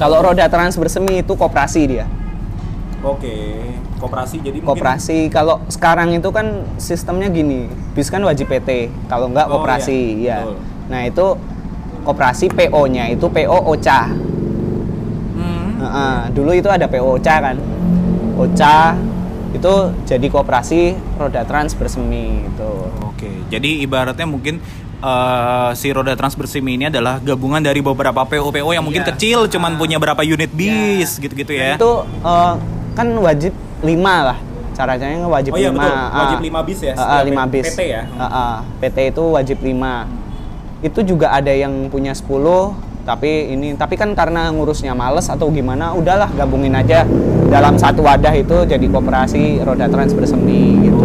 Kalau 0.00 0.18
roda 0.24 0.48
trans 0.48 0.74
bersemi 0.74 1.20
itu 1.22 1.32
koperasi 1.36 1.82
dia. 1.86 2.08
Oke, 3.04 3.60
koperasi 4.00 4.40
jadi 4.40 4.58
mungkin 4.64 4.68
Koperasi 4.74 5.28
kalau 5.28 5.60
sekarang 5.68 6.16
itu 6.16 6.32
kan 6.32 6.64
sistemnya 6.80 7.28
gini, 7.28 7.68
bis 7.92 8.08
kan 8.08 8.24
wajib 8.24 8.48
PT, 8.48 8.88
kalau 9.12 9.28
enggak 9.28 9.44
Oh, 9.52 9.60
koperasi, 9.60 10.24
iya, 10.24 10.24
ya. 10.24 10.36
betul. 10.40 10.56
Nah 10.88 11.00
itu 11.04 11.26
koperasi 12.04 12.46
PO-nya 12.48 13.12
itu 13.12 13.28
PO 13.28 13.58
OCA. 13.76 14.08
Hmm. 15.36 15.68
Heeh, 15.84 16.16
dulu 16.32 16.50
itu 16.56 16.68
ada 16.72 16.88
PO 16.88 17.20
OCA 17.20 17.36
kan, 17.44 17.56
OCA 18.40 18.96
itu 19.54 19.72
jadi 20.04 20.26
koperasi 20.26 20.80
roda 21.14 21.46
trans 21.46 21.72
bersemi 21.72 22.42
itu. 22.42 22.70
Oke, 23.06 23.30
jadi 23.48 23.80
ibaratnya 23.80 24.26
mungkin 24.26 24.58
eh, 24.98 25.70
si 25.78 25.94
roda 25.94 26.12
trans 26.12 26.34
bersemi 26.34 26.74
ini 26.74 26.90
adalah 26.90 27.22
gabungan 27.22 27.62
dari 27.62 27.78
beberapa 27.78 28.26
PO-PO 28.26 28.70
yang 28.72 28.82
mungkin 28.82 29.06
Iya. 29.06 29.14
kecil, 29.14 29.38
cuman 29.46 29.76
punya 29.76 29.96
berapa 29.96 30.20
unit 30.20 30.50
bis 30.50 31.16
gitu-gitu 31.16 31.54
ya. 31.54 31.78
Itu 31.78 32.02
eh, 32.02 32.54
kan 32.92 33.06
wajib 33.18 33.54
5 33.80 33.94
lah. 34.26 34.38
Caranya 34.74 35.22
wajib 35.30 35.54
Oh 35.54 35.58
iya, 35.62 35.70
5. 35.70 35.78
betul. 35.78 35.94
Wajib 35.94 36.38
lima 36.42 36.60
bis 36.66 36.80
ya, 36.82 36.92
setiap 36.98 37.22
5 37.22 37.46
bis. 37.46 37.64
PT 37.70 37.80
ya? 37.86 38.02
Ah, 38.18 38.26
ah. 38.26 38.54
PT 38.82 39.14
itu 39.14 39.22
wajib 39.30 39.58
5. 39.62 40.10
Itu 40.82 41.00
juga 41.06 41.30
ada 41.30 41.54
yang 41.54 41.86
punya 41.88 42.10
10 42.10 42.74
tapi 43.04 43.52
ini 43.52 43.76
tapi 43.76 44.00
kan 44.00 44.16
karena 44.16 44.48
ngurusnya 44.48 44.96
males 44.96 45.28
atau 45.28 45.52
gimana 45.52 45.92
udahlah 45.92 46.32
gabungin 46.32 46.72
aja 46.72 47.04
dalam 47.52 47.76
satu 47.76 48.00
wadah 48.00 48.32
itu 48.32 48.64
jadi 48.64 48.86
koperasi 48.88 49.60
roda 49.60 49.86
trans 49.86 50.16
bersemi 50.16 50.88
gitu. 50.88 51.04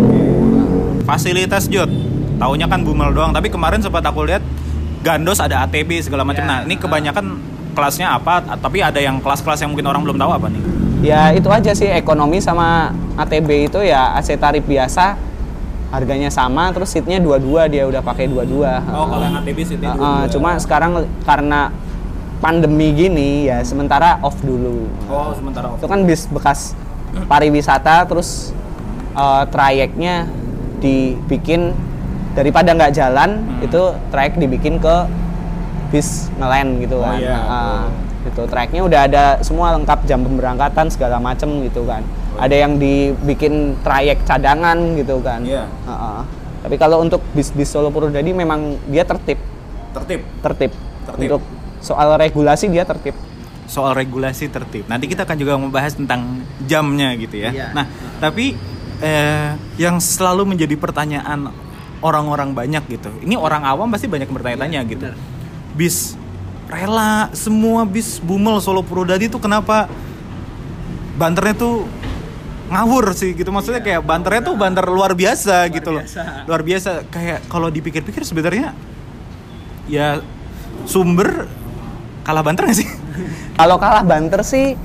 Fasilitas 1.03 1.67
Jod, 1.67 1.89
taunya 2.39 2.69
kan 2.69 2.85
bumel 2.85 3.11
doang, 3.11 3.33
tapi 3.33 3.49
kemarin 3.49 3.81
sempat 3.81 4.05
aku 4.05 4.29
lihat 4.29 4.45
Gandos 4.99 5.39
ada 5.39 5.63
ATB 5.63 6.03
segala 6.03 6.27
macam. 6.27 6.43
Ya. 6.43 6.49
Nah, 6.51 6.59
ini 6.67 6.75
kebanyakan 6.75 7.39
kelasnya 7.71 8.19
apa? 8.19 8.43
Tapi 8.59 8.83
ada 8.83 8.99
yang 8.99 9.23
kelas-kelas 9.23 9.63
yang 9.63 9.71
mungkin 9.71 9.87
orang 9.87 10.03
belum 10.03 10.19
tahu 10.19 10.31
apa 10.35 10.47
nih? 10.51 10.61
Ya 10.99 11.31
itu 11.31 11.47
aja 11.47 11.71
sih 11.71 11.87
ekonomi 11.87 12.43
sama 12.43 12.91
ATB 13.15 13.71
itu 13.71 13.79
ya 13.79 14.19
AC 14.19 14.35
tarif 14.35 14.67
biasa 14.67 15.15
harganya 15.89 16.27
sama 16.27 16.69
terus 16.75 16.91
seatnya 16.91 17.17
dua-dua 17.23 17.71
dia 17.71 17.87
udah 17.87 18.03
pakai 18.03 18.27
dua-dua. 18.27 18.83
Oh, 18.91 19.07
kalau 19.07 19.23
yang 19.23 19.39
ATB 19.39 19.59
sih 19.63 19.77
Uh, 19.79 19.87
uh, 19.95 20.21
cuma 20.27 20.59
sekarang 20.59 21.07
karena 21.23 21.71
pandemi 22.39 22.95
gini 22.95 23.47
ya 23.47 23.59
sementara 23.61 24.17
off 24.23 24.39
dulu. 24.39 24.87
Oh, 25.07 25.35
sementara 25.35 25.75
Itu 25.75 25.87
kan 25.87 26.07
bis 26.07 26.23
bekas 26.25 26.71
pariwisata 27.27 28.07
terus 28.07 28.55
uh, 29.13 29.43
trayeknya 29.49 30.29
dibikin 30.79 31.75
daripada 32.31 32.71
nggak 32.71 32.93
jalan 32.95 33.43
Hmm. 33.43 33.65
itu 33.65 33.81
trayek 34.13 34.39
dibikin 34.39 34.79
ke 34.79 34.95
bis 35.91 36.29
ngelen 36.39 36.79
gitu 36.79 37.01
Oh, 37.01 37.03
kan. 37.03 37.17
iya. 37.19 37.37
Uh, 37.43 37.83
gitu 38.23 38.43
trayeknya 38.47 38.81
udah 38.83 38.99
ada 39.07 39.23
semua 39.41 39.75
lengkap 39.75 40.05
jam 40.05 40.23
pemberangkatan 40.23 40.87
segala 40.87 41.19
macem 41.19 41.49
gitu 41.65 41.83
kan. 41.83 42.03
Oh, 42.35 42.43
Ada 42.45 42.55
yang 42.55 42.79
dibikin 42.79 43.75
trayek 43.83 44.23
cadangan 44.23 44.77
gitu 44.95 45.19
kan. 45.19 45.43
Iya. 45.43 45.67
Uh, 45.83 45.91
uh. 45.91 46.21
Tapi 46.59 46.75
kalau 46.75 47.03
untuk 47.03 47.19
bis-bis 47.31 47.67
Solo 47.67 47.91
Purwodadi 47.91 48.31
memang 48.31 48.79
dia 48.87 49.03
tertib 49.03 49.39
tertib. 49.91 50.21
tertib. 50.45 50.71
Tertib. 51.07 51.25
Untuk 51.25 51.41
soal 51.79 52.15
regulasi 52.19 52.67
dia 52.71 52.83
tertib. 52.85 53.15
soal 53.69 53.93
regulasi 53.93 54.49
tertib. 54.49 54.89
Nanti 54.89 55.05
kita 55.05 55.29
akan 55.29 55.37
juga 55.37 55.53
membahas 55.53 55.93
tentang 55.93 56.41
jamnya 56.65 57.13
gitu 57.21 57.37
ya. 57.37 57.53
Iya. 57.53 57.67
Nah, 57.69 57.85
tapi 58.17 58.57
eh, 58.97 59.53
yang 59.77 60.01
selalu 60.01 60.49
menjadi 60.49 60.73
pertanyaan 60.73 61.53
orang-orang 62.01 62.57
banyak 62.57 62.81
gitu. 62.89 63.13
Ini 63.21 63.37
orang 63.37 63.61
awam 63.69 63.93
pasti 63.93 64.09
banyak 64.09 64.25
bertanya-tanya 64.25 64.81
gitu. 64.89 65.13
Bis 65.77 66.17
rela 66.65 67.29
semua 67.37 67.85
bis 67.85 68.17
Bumel 68.17 68.57
Solo 68.57 68.81
Purwodadi 68.81 69.29
itu 69.29 69.37
kenapa 69.37 69.85
banternya 71.17 71.53
tuh 71.57 71.85
ngawur 72.69 73.17
sih 73.17 73.33
gitu 73.33 73.49
maksudnya 73.49 73.81
kayak 73.81 74.05
banternya 74.05 74.45
tuh 74.45 74.55
banter 74.55 74.85
luar 74.85 75.17
biasa 75.17 75.65
gitu 75.73 75.89
loh 75.89 76.05
luar 76.45 76.61
biasa 76.61 77.09
kayak 77.09 77.49
kalau 77.49 77.73
dipikir-pikir 77.73 78.21
sebenarnya 78.21 78.77
ya 79.89 80.21
sumber 80.85 81.49
kalah 82.29 82.45
banter 82.45 82.63
gak 82.63 82.77
sih 82.77 82.89
Kalau 83.59 83.75
kalah 83.75 84.05
banter 84.05 84.39
sih 84.39 84.77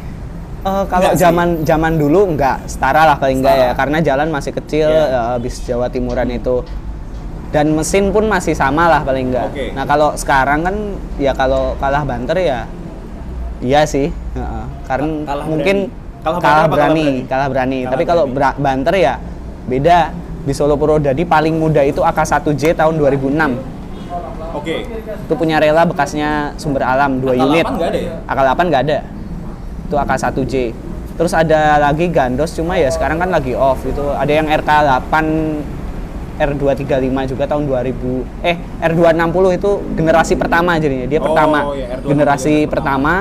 eh, 0.64 0.84
kalau 0.88 1.12
sih. 1.12 1.20
zaman 1.20 1.62
zaman 1.62 1.94
dulu 1.94 2.32
enggak 2.32 2.64
setara 2.64 3.04
lah 3.04 3.14
paling 3.14 3.38
enggak 3.38 3.54
ya 3.54 3.70
karena 3.70 3.98
jalan 4.00 4.28
masih 4.28 4.50
kecil 4.50 4.88
Iya. 4.88 5.36
eh, 5.36 5.36
bis 5.38 5.60
Jawa 5.62 5.86
Timuran 5.86 6.32
itu 6.32 6.64
dan 7.52 7.70
mesin 7.70 8.10
pun 8.10 8.26
masih 8.26 8.50
sama 8.50 8.90
lah 8.90 9.06
paling 9.06 9.30
enggak. 9.30 9.46
Oke. 9.46 9.70
Nah 9.70 9.84
kalau 9.84 10.16
sekarang 10.18 10.66
kan 10.66 10.74
ya 11.16 11.30
kalau 11.30 11.78
kalah 11.78 12.02
banter 12.02 12.34
ya 12.40 12.60
iya 13.62 13.86
sih 13.86 14.10
Heeh. 14.10 14.64
karena 14.84 15.22
Kalah 15.22 15.46
mungkin 15.46 15.76
berani. 15.86 16.02
Kalah 16.24 16.38
kalah, 16.40 16.66
berani, 16.66 17.04
berani? 17.04 17.28
kalah 17.28 17.46
berani. 17.46 17.78
Kalah 17.78 17.92
Tapi 17.92 18.02
kalau 18.02 18.24
banter 18.58 18.94
ya 18.96 19.14
beda. 19.68 19.98
Di 20.44 20.52
Solo 20.52 20.76
Purwodadi 20.76 21.24
paling 21.24 21.56
muda 21.56 21.80
itu 21.80 22.04
AK1J 22.04 22.76
tahun 22.76 23.00
2006. 23.00 23.73
Oke 24.54 24.76
Itu 25.26 25.34
punya 25.34 25.56
rela 25.58 25.82
bekasnya 25.84 26.54
sumber 26.56 26.86
alam 26.86 27.18
2 27.20 27.34
AK8 27.34 27.44
unit. 27.50 27.66
nggak 27.66 27.88
ada 27.90 27.98
ya? 28.00 28.14
AK8 28.30 28.60
nggak 28.70 28.82
ada. 28.88 28.98
Itu 29.84 29.94
AK1J. 29.98 30.54
Terus 31.14 31.32
ada 31.34 31.78
lagi 31.78 32.06
Gandos 32.10 32.50
cuma 32.58 32.74
ya 32.74 32.90
sekarang 32.90 33.22
kan 33.22 33.30
lagi 33.30 33.54
off 33.54 33.82
itu. 33.86 34.02
Ada 34.14 34.32
yang 34.34 34.46
RK8 34.50 35.14
R235 36.34 37.30
juga 37.30 37.44
tahun 37.46 37.62
2000 37.70 38.42
eh 38.42 38.56
R260 38.82 39.44
itu 39.54 39.70
generasi 39.94 40.34
pertama 40.34 40.74
jadinya. 40.82 41.06
Dia 41.06 41.20
Oh, 41.22 41.30
pertama. 41.30 41.58
R260 41.62 42.10
generasi 42.10 42.10
generasi 42.10 42.54
pertama. 42.66 43.14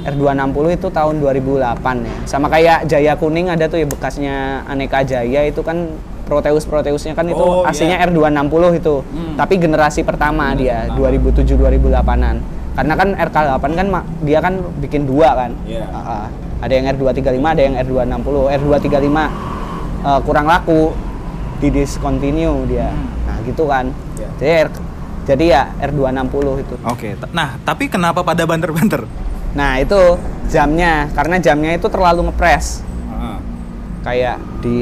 R260 0.00 0.66
itu 0.80 0.88
tahun 0.88 1.14
2008 1.20 2.08
ya. 2.08 2.16
Sama 2.24 2.48
kayak 2.48 2.88
Jaya 2.88 3.12
Kuning 3.20 3.52
ada 3.52 3.68
tuh 3.68 3.82
ya 3.82 3.86
bekasnya 3.90 4.64
Aneka 4.64 5.04
Jaya 5.04 5.44
itu 5.44 5.60
kan 5.60 5.92
Proteus 6.30 6.62
Proteusnya 6.62 7.12
kan 7.12 7.26
itu 7.26 7.34
Oh, 7.36 7.66
aslinya 7.66 7.98
iya. 7.98 8.06
R260 8.06 8.78
itu. 8.78 8.94
Hmm. 9.02 9.34
Tapi 9.34 9.58
generasi 9.58 10.06
pertama 10.06 10.54
dia 10.54 10.86
2007 10.94 11.58
2008-an. 11.58 12.36
Karena 12.70 12.94
kan 12.94 13.08
RK8 13.18 13.64
kan 13.74 13.86
dia 14.22 14.38
kan 14.38 14.54
bikin 14.78 15.02
dua 15.04 15.34
kan. 15.34 15.50
Iya. 15.66 15.90
Ah, 15.90 15.98
ah. 16.22 16.26
Ada 16.60 16.72
yang 16.72 16.86
R235, 16.94 17.42
ada 17.42 17.62
yang 17.62 17.74
R260. 17.74 18.36
R235 18.54 19.18
eh, 20.00 20.20
kurang 20.22 20.46
laku 20.46 20.94
di 21.58 21.68
discontinue 21.68 22.62
dia. 22.64 22.88
Hmm. 22.88 23.10
Nah, 23.26 23.36
gitu 23.42 23.66
kan. 23.66 23.90
Iya. 24.14 24.28
Jadi 24.38 24.52
R- 24.64 24.82
jadi 25.26 25.44
ya 25.44 25.62
R260 25.82 26.46
itu. 26.58 26.74
Oke, 26.80 27.08
t- 27.12 27.30
nah 27.30 27.58
tapi 27.60 27.90
kenapa 27.90 28.22
pada 28.22 28.46
banter-banter? 28.46 29.04
Nah, 29.50 29.78
itu 29.78 29.98
jamnya 30.46 31.10
karena 31.10 31.36
jamnya 31.38 31.74
itu 31.74 31.86
terlalu 31.86 32.30
ngepres. 32.30 32.86
Kayak 34.00 34.40
di 34.64 34.76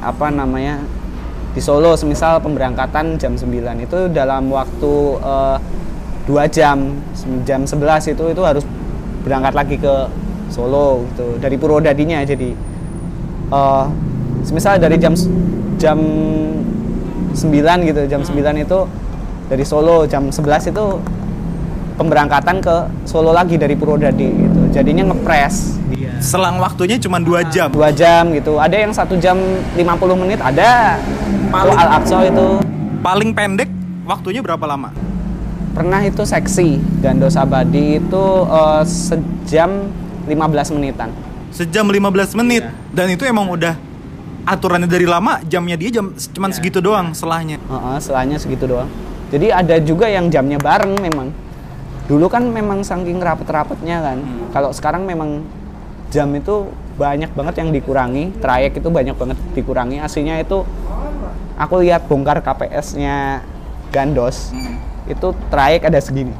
apa 0.00 0.32
namanya? 0.32 0.80
Di 1.54 1.62
Solo 1.62 1.94
semisal 1.94 2.42
pemberangkatan 2.42 3.14
jam 3.14 3.38
9 3.38 3.46
itu 3.86 3.98
dalam 4.10 4.50
waktu 4.50 4.94
eh, 5.22 5.56
dua 6.24 6.48
jam 6.48 6.96
jam 7.44 7.68
11 7.68 8.16
itu 8.16 8.24
itu 8.32 8.42
harus 8.42 8.64
berangkat 9.22 9.52
lagi 9.52 9.76
ke 9.76 9.94
Solo 10.48 11.04
gitu 11.12 11.36
dari 11.40 11.56
Purwodadinya 11.60 12.24
jadi 12.24 12.50
eh 13.52 13.84
semisal 14.44 14.80
dari 14.80 14.96
jam 14.96 15.12
jam 15.76 15.98
9 17.34 17.88
gitu 17.88 18.00
jam 18.08 18.20
9 18.24 18.64
itu 18.64 18.78
dari 19.52 19.64
Solo 19.68 20.08
jam 20.08 20.32
11 20.32 20.72
itu 20.72 20.84
pemberangkatan 22.00 22.64
ke 22.64 22.76
Solo 23.04 23.36
lagi 23.36 23.60
dari 23.60 23.76
Purwodadi 23.76 24.28
gitu 24.32 24.60
jadinya 24.72 25.12
ngepres 25.12 25.76
Selang 26.24 26.56
waktunya 26.56 26.96
cuma 26.96 27.20
dua 27.20 27.44
jam. 27.44 27.68
dua 27.68 27.92
jam 27.92 28.32
gitu 28.32 28.56
ada 28.56 28.72
yang 28.72 28.90
satu 28.90 29.12
jam 29.14 29.36
50 29.76 29.84
menit 30.16 30.40
ada 30.40 30.96
Paling- 31.52 31.76
Al 31.76 32.00
Aqsa 32.00 32.24
itu 32.24 32.46
Paling 32.98 33.30
pendek 33.30 33.68
waktunya 34.02 34.40
berapa 34.40 34.64
lama? 34.64 34.88
pernah 35.74 36.00
itu 36.00 36.22
seksi 36.22 36.78
Gandos 36.98 37.34
Abadi 37.34 37.98
itu 37.98 38.24
eh, 38.46 38.82
sejam 38.86 39.90
15 40.24 40.72
menitan 40.72 41.12
Sejam 41.50 41.86
15 41.86 42.34
menit. 42.34 42.66
Dan 42.90 43.14
itu 43.14 43.22
emang 43.22 43.46
udah 43.46 43.78
aturannya 44.42 44.90
dari 44.90 45.06
lama, 45.06 45.38
jamnya 45.44 45.78
dia 45.78 45.86
jam 45.92 46.10
cuman 46.10 46.50
segitu 46.50 46.82
doang 46.82 47.14
selahnya. 47.14 47.62
Heeh, 47.62 47.96
selanya 48.02 48.36
segitu 48.36 48.66
doang. 48.66 48.90
Jadi 49.30 49.54
ada 49.54 49.78
juga 49.78 50.10
yang 50.10 50.26
jamnya 50.28 50.58
bareng 50.58 50.98
memang. 50.98 51.30
Dulu 52.04 52.26
kan 52.26 52.42
memang 52.44 52.82
saking 52.82 53.22
rapet-rapetnya 53.22 54.02
kan. 54.02 54.18
Hmm. 54.18 54.50
Kalau 54.50 54.74
sekarang 54.74 55.06
memang 55.06 55.46
jam 56.10 56.28
itu 56.34 56.68
banyak 56.94 57.30
banget 57.34 57.54
yang 57.62 57.70
dikurangi, 57.74 58.30
trayek 58.38 58.78
itu 58.78 58.88
banyak 58.88 59.16
banget 59.18 59.38
dikurangi. 59.54 59.98
Aslinya 59.98 60.38
itu 60.38 60.62
aku 61.58 61.74
lihat 61.82 62.06
bongkar 62.06 62.42
KPS-nya 62.42 63.42
Gandos. 63.90 64.50
Hmm. 64.50 64.78
Itu 65.06 65.34
trayek 65.50 65.86
ada 65.86 65.98
segini. 66.02 66.34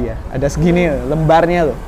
Dia 0.00 0.18
ada 0.32 0.46
segini 0.50 0.88
lembarnya 0.88 1.72
loh. 1.72 1.78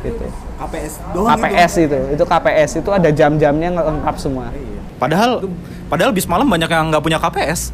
Itu. 0.00 0.26
KPS 0.60 0.92
KPS 1.16 1.72
itu. 1.80 1.98
itu, 2.12 2.24
KPS 2.28 2.70
itu 2.84 2.90
ada 2.92 3.08
jam-jamnya 3.08 3.68
lengkap 3.80 4.16
semua. 4.20 4.52
Padahal 5.00 5.48
padahal 5.88 6.12
bis 6.12 6.28
malam 6.28 6.44
banyak 6.44 6.68
yang 6.68 6.92
nggak 6.92 7.00
punya 7.04 7.16
KPS. 7.16 7.72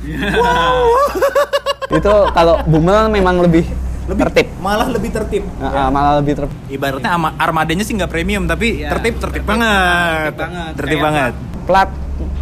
itu 1.99 2.15
kalau 2.31 2.63
Bumel 2.67 3.11
memang 3.11 3.43
lebih 3.43 3.67
lebih 4.07 4.23
tertib. 4.31 4.47
malah 4.59 4.87
lebih 4.87 5.11
tertib. 5.11 5.45
Nah, 5.59 5.71
ah, 5.71 5.89
malah 5.91 6.13
lebih 6.19 6.35
tertib. 6.39 6.59
ibaratnya 6.69 7.11
ama- 7.11 7.35
armadanya 7.37 7.83
sih 7.83 7.93
nggak 7.93 8.07
premium 8.07 8.47
tapi 8.47 8.81
Iya, 8.81 8.95
tertib 8.95 9.19
tertib 9.19 9.43
tertib. 9.43 9.45
banget. 9.45 10.31
Tertib 10.33 10.41
banget. 10.41 10.73
tertib 10.75 10.99
banget. 11.01 11.33
plat 11.67 11.91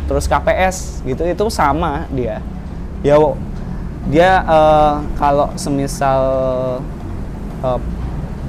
terus 0.05 0.25
KPS 0.25 0.77
gitu. 1.03 1.25
Itu 1.25 1.45
sama 1.49 2.05
dia. 2.11 2.45
Ya 3.01 3.17
dia 4.05 4.45
eh, 4.45 4.95
kalau 5.17 5.49
semisal 5.55 6.21
eh, 7.61 7.79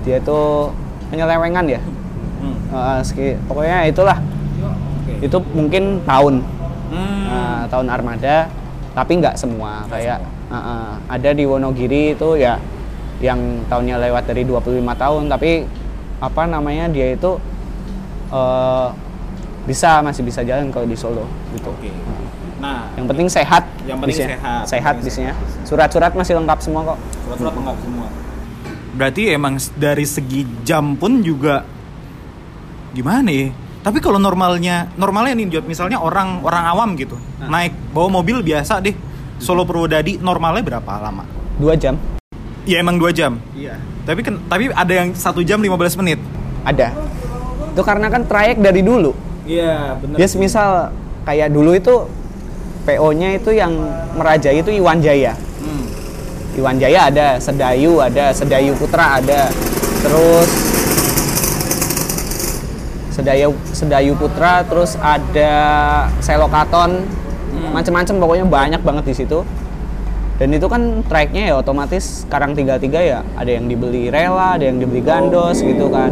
dia 0.03 0.19
itu 0.19 0.39
penyelewengan 1.07 1.65
ya. 1.65 1.81
Hmm. 2.35 3.01
Seki- 3.01 3.39
pokoknya 3.47 3.87
itulah. 3.87 4.19
Itu 5.17 5.39
mungkin 5.51 6.03
tahun. 6.03 6.43
Hmm. 6.91 7.23
Nah, 7.25 7.61
tahun 7.71 7.87
armada 7.87 8.51
tapi 8.91 9.23
nggak 9.23 9.39
semua. 9.39 9.87
Kayak 9.87 10.19
eh, 10.51 10.55
eh, 10.55 10.91
ada 11.07 11.29
di 11.31 11.47
Wonogiri 11.47 12.11
itu 12.11 12.35
ya 12.35 12.59
yang 13.23 13.63
tahunnya 13.71 13.95
lewat 14.09 14.23
dari 14.27 14.43
25 14.43 14.81
tahun 14.95 15.23
tapi 15.31 15.63
apa 16.19 16.41
namanya 16.47 16.91
dia 16.91 17.15
itu 17.15 17.39
eh, 18.31 18.87
bisa 19.65 19.99
masih 20.05 20.21
bisa 20.21 20.45
jalan 20.45 20.69
kalau 20.69 20.85
di 20.85 20.97
Solo 20.97 21.25
gitu 21.55 21.71
Oke. 21.73 21.89
Nah, 22.55 22.87
yang 22.95 23.05
penting 23.09 23.27
sehat 23.27 23.67
Yang 23.83 23.97
penting 23.99 24.15
bisnya. 24.15 24.27
sehat. 24.39 24.63
sehat 24.69 24.95
bisnya 25.03 25.31
surat-surat 25.67 26.11
masih 26.15 26.39
lengkap 26.39 26.59
semua 26.63 26.81
kok 26.93 26.99
surat-surat 27.27 27.53
lengkap 27.55 27.77
semua. 27.83 28.07
Berarti 28.95 29.21
emang 29.27 29.59
dari 29.75 30.07
segi 30.07 30.47
jam 30.63 30.95
pun 30.95 31.19
juga 31.19 31.67
gimana 32.95 33.27
ya? 33.27 33.51
Tapi 33.83 33.99
kalau 34.01 34.17
normalnya, 34.17 34.89
normalnya 34.97 35.35
nih 35.37 35.61
misalnya 35.61 35.99
orang 36.01 36.41
orang 36.41 36.63
awam 36.73 36.89
gitu, 36.97 37.19
naik 37.43 37.75
bawa 37.93 38.17
mobil 38.17 38.41
biasa 38.41 38.81
deh, 38.81 38.95
Solo 39.37 39.61
Purwodadi 39.67 40.17
normalnya 40.17 40.63
berapa 40.63 40.91
lama? 40.97 41.27
dua 41.59 41.75
jam 41.79 41.95
Ya 42.65 42.77
emang 42.77 42.97
dua 42.97 43.09
jam. 43.09 43.37
iya 43.53 43.77
Tapi 44.03 44.21
kan 44.21 44.37
tapi 44.43 44.69
ada 44.69 44.93
yang 44.95 45.13
satu 45.13 45.41
jam 45.41 45.57
15 45.57 45.97
menit. 45.97 46.19
ada 46.61 46.89
itu 47.69 47.81
karena 47.81 48.07
kan 48.07 48.23
trayek 48.23 48.57
dari 48.57 48.81
dulu 48.81 49.13
Iya 49.43 49.93
benar. 49.95 50.15
dia 50.15 50.25
semisal 50.25 50.89
kayak 51.21 51.51
dulu 51.51 51.73
itu 51.73 52.09
PO-nya 52.83 53.33
itu 53.33 53.49
yang 53.51 53.73
merajai 54.13 54.59
itu 54.59 54.71
Iwan 54.71 54.97
Jaya 54.97 55.37
Hmm. 55.55 55.85
Iwan 56.55 56.77
Jaya 56.77 57.05
ada, 57.05 57.37
Sedayu 57.37 57.99
ada, 57.99 58.29
Sedayu 58.31 58.73
Putra 58.73 59.19
ada, 59.19 59.49
terus 60.01 60.49
Sedayu 63.11 63.53
Sedayu 63.67 64.13
Putra, 64.13 64.59
terus 64.63 64.95
ada 64.97 65.51
Selokaton, 66.19 67.07
macem-macem 67.71 68.15
pokoknya 68.15 68.45
banyak 68.45 68.81
banget 68.81 69.03
di 69.05 69.15
situ. 69.15 69.39
Dan 70.35 70.51
itu 70.51 70.67
kan 70.67 70.99
tracknya 71.07 71.51
ya 71.51 71.53
otomatis 71.55 72.27
Karang 72.27 72.51
33 72.51 72.91
ya 72.99 73.23
ada 73.39 73.51
yang 73.51 73.71
dibeli 73.71 74.11
rela, 74.11 74.59
ada 74.59 74.67
yang 74.67 74.83
dibeli 74.83 74.99
gandos 74.99 75.63
gitu 75.63 75.87
kan, 75.87 76.11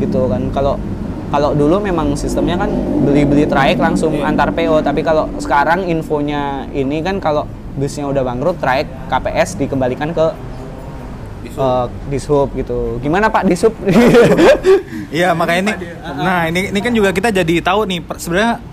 gitu 0.00 0.24
kan. 0.24 0.48
Kalau 0.56 0.80
kalau 1.28 1.56
dulu 1.56 1.80
memang 1.80 2.12
sistemnya 2.16 2.60
kan 2.60 2.68
beli-beli 3.04 3.48
trayek 3.48 3.80
langsung 3.80 4.12
Iya. 4.16 4.28
antar 4.28 4.52
PO, 4.52 4.80
tapi 4.84 5.00
kalau 5.00 5.28
sekarang 5.40 5.88
infonya 5.88 6.68
ini 6.72 7.00
kan 7.04 7.20
kalau 7.20 7.48
busnya 7.76 8.04
udah 8.04 8.20
bangkrut, 8.20 8.60
trayek 8.60 8.88
KPS 9.08 9.56
dikembalikan 9.56 10.12
ke 10.12 10.26
dishub 12.08 12.48
gitu. 12.56 12.96
Gimana 13.04 13.28
Pak 13.28 13.44
dishub? 13.48 13.72
Iya 15.12 15.36
makanya 15.36 15.60
ini, 15.60 15.72
nah 16.24 16.48
ini 16.48 16.72
ini 16.72 16.80
kan 16.80 16.88
juga 16.88 17.12
kita 17.12 17.28
jadi 17.28 17.60
tahu 17.60 17.84
nih 17.84 18.00
sebenarnya 18.16 18.64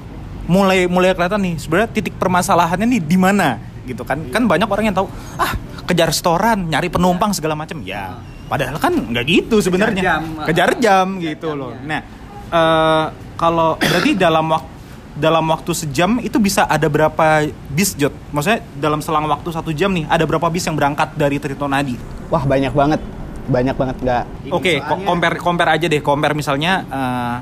mulai 0.47 0.87
mulai 0.87 1.11
kelihatan 1.11 1.35
nih 1.43 1.55
sebenarnya 1.59 1.89
titik 1.91 2.15
permasalahannya 2.15 2.87
nih 2.95 3.01
di 3.03 3.17
mana 3.19 3.59
gitu 3.89 4.05
kan. 4.05 4.21
Kan 4.29 4.45
banyak 4.45 4.69
orang 4.69 4.93
yang 4.93 4.95
tahu 4.95 5.09
ah 5.35 5.51
kejar 5.89 6.13
restoran 6.13 6.69
nyari 6.69 6.85
penumpang 6.85 7.33
segala 7.33 7.57
macam 7.57 7.81
ya 7.81 8.13
padahal 8.45 8.77
kan 8.77 8.93
nggak 8.93 9.25
gitu 9.25 9.57
sebenarnya. 9.57 10.01
jam. 10.01 10.21
kejar 10.45 10.77
jam 10.77 11.17
gitu 11.17 11.57
loh. 11.57 11.73
nah 11.81 12.01
eh, 12.49 13.05
kalau 13.33 13.73
berarti 13.77 14.13
dalam 14.13 14.45
waktu 14.53 14.69
dalam 15.17 15.45
waktu 15.49 15.71
sejam 15.73 16.21
itu 16.21 16.37
bisa 16.37 16.63
ada 16.63 16.85
berapa 16.87 17.43
bis 17.67 17.97
jod 17.97 18.13
maksudnya 18.29 18.61
dalam 18.77 19.01
selang 19.01 19.25
waktu 19.25 19.49
satu 19.49 19.73
jam 19.73 19.89
nih 19.91 20.05
ada 20.05 20.23
berapa 20.23 20.45
bis 20.47 20.63
yang 20.69 20.77
berangkat 20.77 21.11
dari 21.17 21.41
Tritonadi 21.41 21.97
Wah 22.29 22.45
banyak 22.45 22.69
banget, 22.77 23.01
banyak 23.49 23.73
banget 23.73 23.97
nggak. 24.05 24.23
Oke, 24.53 24.77
ko- 24.85 25.01
compare 25.01 25.41
compare 25.41 25.73
aja 25.73 25.89
deh, 25.89 25.97
compare 25.97 26.37
misalnya 26.37 26.85
eh, 26.85 27.35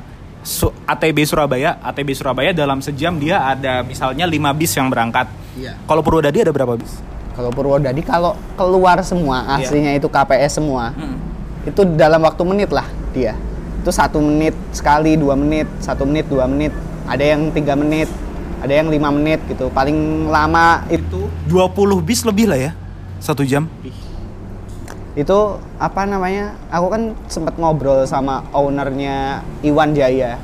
Su- 0.47 0.71
ATB 0.87 1.27
Surabaya, 1.27 1.75
ATB 1.83 2.15
Surabaya 2.15 2.55
dalam 2.55 2.79
sejam 2.79 3.19
dia 3.19 3.43
ada 3.43 3.83
misalnya 3.83 4.23
5 4.23 4.55
bis 4.55 4.71
yang 4.71 4.87
berangkat. 4.87 5.27
Iya. 5.59 5.75
Kalau 5.83 5.99
Purwodadi 5.99 6.39
ada 6.39 6.55
berapa 6.55 6.79
bis? 6.79 7.03
Kalau 7.35 7.51
Purwodadi 7.51 7.99
kalau 7.99 8.31
keluar 8.55 9.03
semua 9.03 9.43
Iya. 9.59 9.67
aslinya 9.67 9.91
itu 9.91 10.07
KPS 10.07 10.55
semua, 10.55 10.95
itu 11.61 11.83
dalam 11.83 12.23
waktu 12.23 12.47
menit 12.47 12.71
lah 12.71 12.87
dia. 13.11 13.35
Itu 13.83 13.91
satu 13.91 14.23
menit 14.23 14.55
sekali, 14.71 15.19
dua 15.19 15.35
menit, 15.35 15.67
satu 15.77 16.07
menit, 16.07 16.31
dua 16.31 16.47
menit. 16.47 16.71
Ada 17.03 17.35
yang 17.35 17.51
tiga 17.51 17.75
menit, 17.75 18.07
ada 18.63 18.71
yang 18.71 18.87
lima 18.87 19.11
menit 19.11 19.43
gitu. 19.45 19.67
Paling 19.67 20.27
lama 20.27 20.87
itu 20.87 21.27
20 21.45 21.99
bis 21.99 22.23
lebih 22.23 22.47
lah 22.47 22.59
ya. 22.59 22.71
Satu 23.19 23.43
jam. 23.43 23.67
Itu 25.17 25.37
apa 25.75 26.05
namanya? 26.05 26.53
Aku 26.69 26.87
kan 26.87 27.01
sempat 27.25 27.57
ngobrol 27.57 28.05
sama 28.05 28.45
ownernya 28.51 29.41
Iwan 29.59 29.91
Jaya. 29.91 30.37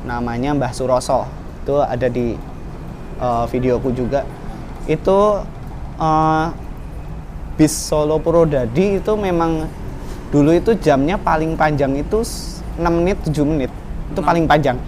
namanya 0.00 0.54
Mbah 0.54 0.70
Suroso 0.70 1.26
itu 1.60 1.74
ada 1.76 2.06
di 2.06 2.32
eh, 3.18 3.44
videoku 3.46 3.90
juga 3.90 4.24
itu 4.86 5.18
eh, 5.96 6.46
bis 7.54 7.74
Solo 7.74 8.16
Purwodadi 8.16 8.96
itu 8.96 9.12
memang 9.14 9.66
dulu 10.28 10.54
itu 10.54 10.72
jamnya 10.76 11.18
paling 11.18 11.52
panjang 11.54 11.92
itu 11.94 12.22
s- 12.22 12.62
6 12.78 12.88
menit 12.88 13.18
7 13.22 13.42
menit 13.44 13.68
itu 14.08 14.16
Enam. 14.16 14.24
paling 14.24 14.44
panjang 14.46 14.78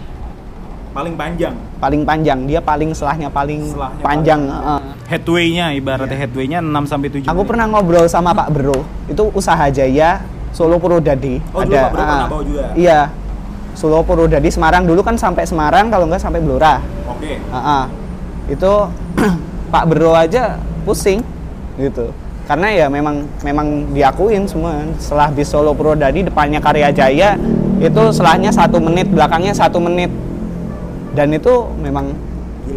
Paling 0.91 1.15
panjang. 1.15 1.55
paling 1.77 2.03
panjang 2.03 2.39
dia 2.47 2.61
paling 2.61 2.91
selahnya 2.91 3.29
paling 3.29 3.61
Selahnya 3.67 4.01
panjang 4.01 4.41
eh. 4.41 4.81
Headway-nya 5.11 5.75
ibaratnya 5.75 6.15
headway-nya 6.15 6.63
6 6.63 6.87
sampai 6.87 7.11
7. 7.11 7.27
aku 7.27 7.43
pernah 7.43 7.67
ngobrol 7.67 8.07
sama 8.07 8.31
Pak 8.31 8.55
Bro. 8.55 8.87
Itu 9.11 9.35
usaha 9.35 9.67
jaya 9.67 10.23
Solo 10.55 10.79
Purwodadi. 10.79 11.43
Oh, 11.51 11.67
dulu 11.67 11.75
Pak 11.75 11.91
Bro 11.91 11.99
pernah 11.99 12.15
ah, 12.15 12.29
bawa 12.31 12.43
juga? 12.47 12.65
iya. 12.79 13.01
Solo 13.75 14.07
Purwodadi 14.07 14.55
Semarang. 14.55 14.87
Dulu 14.87 15.03
kan 15.03 15.19
sampai 15.19 15.43
Semarang 15.43 15.91
kalau 15.91 16.07
nggak 16.07 16.23
sampai 16.23 16.39
Blora. 16.39 16.79
Oke. 17.11 17.43
Ah, 17.51 17.59
ah. 17.59 17.85
itu 18.47 18.73
Pak 19.75 19.85
Bro 19.91 20.15
aja 20.15 20.63
pusing 20.87 21.27
gitu. 21.75 22.15
Karena 22.47 22.71
ya 22.71 22.87
memang 22.87 23.27
memang 23.43 23.91
diakuin 23.91 24.47
semua. 24.47 24.79
Setelah 25.03 25.35
bis 25.35 25.51
Solo 25.51 25.75
Purwodadi 25.75 26.23
depannya 26.23 26.63
Karya 26.63 26.95
Jaya 26.95 27.35
itu 27.83 28.03
selahnya 28.15 28.55
satu 28.55 28.79
menit 28.79 29.11
belakangnya 29.11 29.59
satu 29.59 29.83
menit. 29.83 30.15
Dan 31.19 31.35
itu 31.35 31.67
memang 31.83 32.15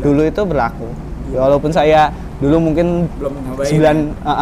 dulu 0.01 0.25
itu 0.25 0.41
berlaku. 0.41 0.89
Ya, 1.33 1.45
walaupun 1.45 1.73
saya 1.73 2.13
dulu 2.43 2.57
mungkin 2.59 3.07
Belum 3.15 3.33
nyobain 3.39 3.67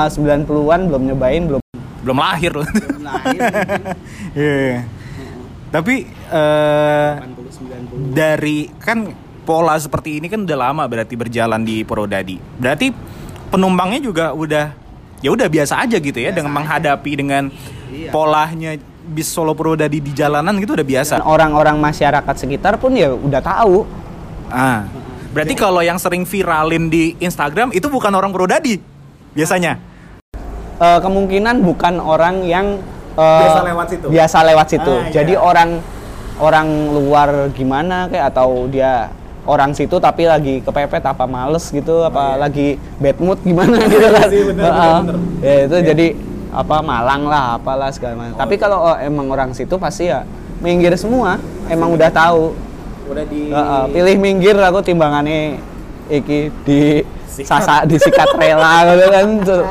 sembilan 0.10 0.42
90-an 0.50 0.82
belum 0.90 1.02
nyobain 1.14 1.44
belum 1.46 1.62
Belum 2.02 2.18
lahir 2.18 2.52
loh. 2.58 2.66
Iya. 4.34 4.90
Tapi 5.70 5.96
eh 6.10 7.12
dari 8.12 8.68
kan 8.82 9.14
pola 9.46 9.78
seperti 9.78 10.18
ini 10.18 10.26
kan 10.32 10.42
udah 10.44 10.58
lama 10.58 10.84
berarti 10.90 11.14
berjalan 11.14 11.62
di 11.62 11.86
Purwodadi. 11.86 12.42
Berarti 12.58 12.90
penumpangnya 13.54 14.02
juga 14.02 14.26
udah 14.34 14.74
ya 15.22 15.30
udah 15.30 15.46
biasa 15.46 15.86
aja 15.86 16.02
gitu 16.02 16.18
ya 16.18 16.34
dengan 16.34 16.50
menghadapi 16.58 17.12
dengan 17.14 17.54
polanya 18.10 18.74
bis 19.12 19.30
Solo 19.30 19.54
Purwodadi 19.54 20.02
di 20.02 20.12
jalanan 20.16 20.58
gitu 20.58 20.74
udah 20.74 20.88
biasa. 20.88 21.22
Dan 21.22 21.28
orang-orang 21.28 21.78
masyarakat 21.78 22.36
sekitar 22.40 22.82
pun 22.82 22.98
ya 22.98 23.14
udah 23.14 23.42
tahu 23.44 23.86
Ah. 24.52 24.84
Berarti 25.32 25.56
kalau 25.56 25.80
yang 25.80 25.96
sering 25.96 26.28
viralin 26.28 26.92
di 26.92 27.16
Instagram 27.24 27.72
itu 27.72 27.88
bukan 27.88 28.12
orang 28.12 28.36
Purwodadi 28.36 28.84
biasanya. 29.32 29.80
Eh, 30.82 31.00
kemungkinan 31.00 31.64
bukan 31.64 32.04
orang 32.04 32.44
yang 32.44 32.84
eh, 33.16 33.42
Biasa 33.48 33.62
lewat 33.64 33.88
situ. 33.88 34.08
biasa 34.12 34.38
lewat 34.44 34.68
situ. 34.68 34.94
Ah, 34.94 35.08
iya. 35.08 35.12
Jadi 35.24 35.34
orang 35.40 35.80
orang 36.42 36.68
luar 36.92 37.30
gimana 37.56 38.12
kayak 38.12 38.36
atau 38.36 38.68
dia 38.68 39.08
orang 39.48 39.72
situ 39.72 39.98
tapi 40.04 40.28
lagi 40.28 40.60
kepepet 40.62 41.02
apa 41.06 41.26
males 41.26 41.70
gitu 41.70 42.06
apa 42.06 42.38
lagi 42.38 42.76
bad 43.00 43.18
mood 43.24 43.40
gimana 43.46 43.80
gitu 43.88 44.08
kan. 44.12 44.28
Oh, 44.28 44.28
iya 44.28 44.34
sih, 44.34 44.42
bener, 44.52 44.64
bener, 44.68 44.74
Heeh. 44.76 44.98
bener. 45.00 45.18
Ya 45.40 45.54
itu 45.64 45.78
jadi 45.96 46.08
apa 46.52 46.76
Malang 46.84 47.24
lah 47.32 47.56
apalah 47.56 47.90
segala 47.96 48.20
macam. 48.20 48.36
Tapi 48.36 48.56
iya. 48.60 48.62
kalau 48.68 48.78
oh, 48.92 48.98
emang 49.00 49.32
orang 49.32 49.56
situ 49.56 49.80
pasti 49.80 50.12
ya 50.12 50.28
minggir 50.60 50.92
semua. 51.00 51.40
Emang 51.72 51.96
udah 51.96 52.12
tahu. 52.12 52.52
Udah 53.12 53.26
di 53.28 53.52
Heeh, 53.52 53.84
pilih 53.92 54.16
minggir 54.18 54.56
aku 54.56 54.80
timbangannya 54.80 55.60
iki 56.08 56.48
di 56.64 57.04
Sikat. 57.28 57.48
sasa 57.48 57.74
disikat 57.84 58.28
rela 58.34 58.84
gitu 58.90 59.06
kan 59.08 59.28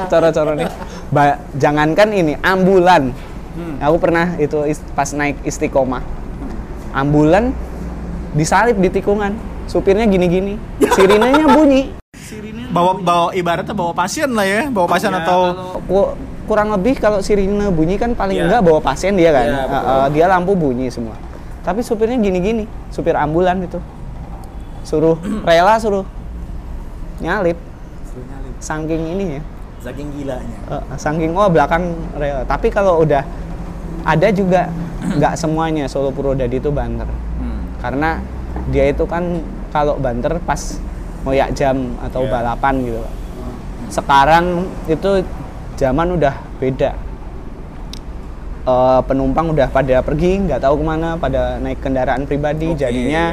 cara-cara 0.06 0.52
nih. 0.54 0.68
Ba- 1.08 1.40
jangankan 1.54 2.08
ini 2.10 2.36
ambulan. 2.38 3.12
Hmm. 3.50 3.76
Aku 3.80 3.96
pernah 3.96 4.36
itu 4.36 4.62
is- 4.64 4.84
pas 4.92 5.08
naik 5.10 5.40
istiqomah. 5.42 6.04
Ambulan 6.92 7.52
disalip 8.32 8.76
di 8.76 8.88
tikungan. 8.90 9.34
Supirnya 9.66 10.04
gini-gini. 10.04 10.60
Sirinenya 10.96 11.48
bunyi. 11.48 11.96
bawa 12.70 12.94
bawa 12.94 13.34
ibaratnya 13.34 13.74
bawa 13.74 13.90
pasien 13.90 14.30
lah 14.30 14.46
ya, 14.46 14.70
bawa 14.70 14.86
pasien 14.86 15.10
atau 15.10 15.40
Ku- 15.82 16.14
kurang 16.46 16.70
lebih 16.70 16.94
kalau 16.96 17.18
sirine 17.18 17.66
bunyi 17.68 17.94
kan 17.94 18.14
paling 18.14 18.38
Iya. 18.38 18.46
enggak 18.46 18.62
bawa 18.62 18.78
pasien 18.78 19.18
dia 19.18 19.34
kan. 19.34 19.42
Iya, 19.44 19.54
Uh, 19.56 19.66
betul. 19.66 19.90
uh, 19.90 20.08
dia 20.14 20.26
lampu 20.28 20.52
bunyi 20.54 20.86
semua. 20.86 21.18
Tapi 21.60 21.80
supirnya 21.84 22.16
gini-gini, 22.16 22.64
supir 22.88 23.14
ambulan 23.16 23.60
itu. 23.60 23.78
Suruh 24.84 25.20
rela 25.44 25.76
suruh 25.76 26.04
nyalip 27.20 27.56
saking 28.60 29.02
ini 29.16 29.24
ya. 29.40 29.42
Saking 29.80 30.08
gilanya. 30.12 30.58
Uh, 30.68 30.84
saking 31.00 31.32
oh 31.32 31.48
belakang 31.48 31.96
rela. 32.14 32.44
Tapi 32.44 32.68
kalau 32.68 33.00
udah 33.02 33.24
ada 34.04 34.28
juga 34.32 34.68
nggak 35.00 35.34
semuanya 35.40 35.88
Solo 35.88 36.12
Purwodadi 36.12 36.60
itu 36.60 36.68
banter. 36.68 37.08
Hmm. 37.40 37.64
Karena 37.80 38.20
dia 38.68 38.92
itu 38.92 39.08
kan 39.08 39.40
kalau 39.72 39.96
banter 39.96 40.36
pas 40.44 40.76
ngoyak 41.24 41.56
jam 41.56 41.96
atau 42.04 42.28
Iya. 42.28 42.30
balapan 42.32 42.74
gitu. 42.84 43.00
Pak. 43.00 43.12
Sekarang 43.90 44.44
itu 44.86 45.10
zaman 45.80 46.16
udah 46.20 46.34
beda. 46.60 46.92
Eh, 48.60 49.00
penumpang 49.08 49.56
udah 49.56 49.72
pada 49.72 50.04
pergi, 50.04 50.36
nggak 50.44 50.60
tahu 50.60 50.80
ke 50.80 50.84
mana, 50.84 51.16
pada 51.16 51.56
naik 51.64 51.80
kendaraan 51.80 52.28
pribadi, 52.28 52.76
Oke, 52.76 52.84
jadinya 52.84 53.32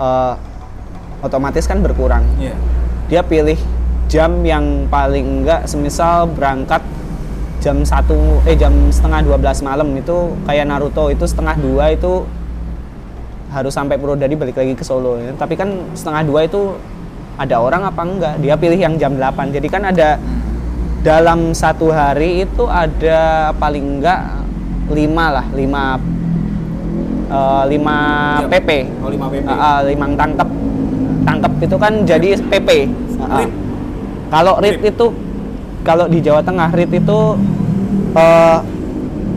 eh, 0.00 0.34
otomatis 1.20 1.68
kan 1.68 1.84
berkurang. 1.84 2.24
Iya. 2.40 2.56
Dia 3.12 3.20
pilih 3.20 3.60
jam 4.08 4.40
yang 4.48 4.88
paling 4.88 5.44
enggak, 5.44 5.68
semisal 5.68 6.32
berangkat 6.32 6.80
jam 7.60 7.84
satu 7.84 8.40
eh 8.48 8.56
jam 8.56 8.72
setengah 8.88 9.28
12 9.28 9.66
malam 9.66 9.88
itu 9.92 10.32
kayak 10.48 10.70
Naruto 10.70 11.10
itu 11.10 11.24
setengah 11.26 11.56
dua 11.58 11.90
itu 11.90 12.22
harus 13.50 13.72
sampai 13.74 13.96
Purwodadi 13.98 14.38
balik 14.38 14.60
lagi 14.60 14.76
ke 14.76 14.84
Solo 14.86 15.18
ya. 15.18 15.34
tapi 15.34 15.58
kan 15.58 15.72
setengah 15.96 16.22
dua 16.22 16.46
itu 16.46 16.76
ada 17.34 17.58
orang 17.58 17.82
apa 17.82 18.02
enggak 18.06 18.34
dia 18.38 18.54
pilih 18.54 18.78
yang 18.78 18.94
jam 19.00 19.18
8 19.18 19.56
jadi 19.56 19.68
kan 19.72 19.82
ada 19.88 20.20
dalam 21.02 21.56
satu 21.56 21.90
hari 21.90 22.46
itu 22.46 22.70
ada 22.70 23.50
paling 23.58 23.98
enggak 23.98 24.45
lima 24.88 25.24
lah 25.32 25.46
lima 25.50 25.98
eh, 27.28 27.62
lima. 27.68 27.96
PP 28.46 28.70
Oh, 29.00 29.10
lima 29.10 29.26
PP. 29.26 29.44
Ah, 29.44 29.54
ah, 29.54 29.78
limang 29.82 30.12
tangkep 30.14 30.48
tangkep 31.22 31.52
itu 31.60 31.76
kan 31.76 31.92
jadi 32.02 32.28
PP 32.38 32.68
Ah, 33.16 33.24
ah. 33.24 33.38
Rit. 33.40 33.50
kalau 34.28 34.54
RIT 34.58 34.76
Rit. 34.76 34.92
itu 34.92 35.06
kalau 35.82 36.06
di 36.06 36.18
Jawa 36.20 36.38
Tengah 36.40 36.70
RIT 36.70 36.92
itu 36.96 37.18
eh, 38.14 38.58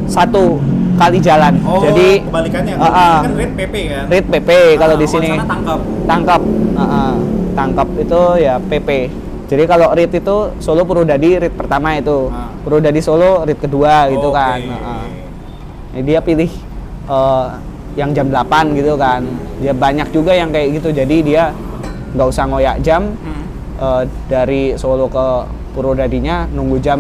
satu 0.06 0.58
kali 0.96 1.18
jalan 1.18 1.54
Oh, 1.64 1.80
jadi 1.82 2.22
kebalikannya. 2.22 2.74
Ah, 2.76 2.86
ah. 2.86 3.16
kan 3.24 3.32
rate 3.34 3.54
PP 3.56 3.76
kan. 3.88 4.04
RIT 4.08 4.26
PP 4.28 4.50
kalau 4.76 4.96
di 4.96 5.06
Ah, 5.06 5.10
sini 5.10 5.30
tangkap. 5.40 5.80
tangkap 6.06 6.42
Ah, 6.76 6.84
ah. 6.84 7.14
tangkap 7.54 7.88
itu 7.98 8.22
ya 8.38 8.56
PP 8.60 8.90
jadi 9.50 9.64
kalau 9.66 9.90
RIT 9.92 10.14
itu 10.16 10.38
Solo 10.60 10.84
Purwodadi 10.84 11.40
RIT 11.40 11.54
pertama 11.54 11.96
itu 11.96 12.30
Ah. 12.30 12.54
Purwodadi 12.60 13.00
Solo 13.00 13.42
RIT 13.44 13.58
kedua 13.60 14.10
gitu 14.10 14.30
Oke. 14.30 14.38
kan 14.38 14.60
Ah, 14.68 14.78
ah. 14.78 15.04
Nah, 15.90 16.02
dia 16.02 16.20
pilih 16.20 16.52
eh, 17.06 17.48
yang 17.96 18.14
jam 18.14 18.28
8 18.28 18.46
gitu 18.74 18.94
kan 18.96 19.26
dia 19.58 19.74
banyak 19.74 20.08
juga 20.10 20.32
yang 20.32 20.50
kayak 20.50 20.78
gitu 20.78 20.94
jadi 20.94 21.16
dia 21.20 21.44
nggak 22.10 22.28
usah 22.28 22.46
ngoyak 22.46 22.78
jam 22.80 23.10
Hmm. 23.18 23.44
eh, 23.76 24.04
dari 24.28 24.62
Solo 24.76 25.06
ke 25.06 25.26
Purwodadinya 25.72 26.46
nunggu 26.48 26.78
jam 26.80 27.00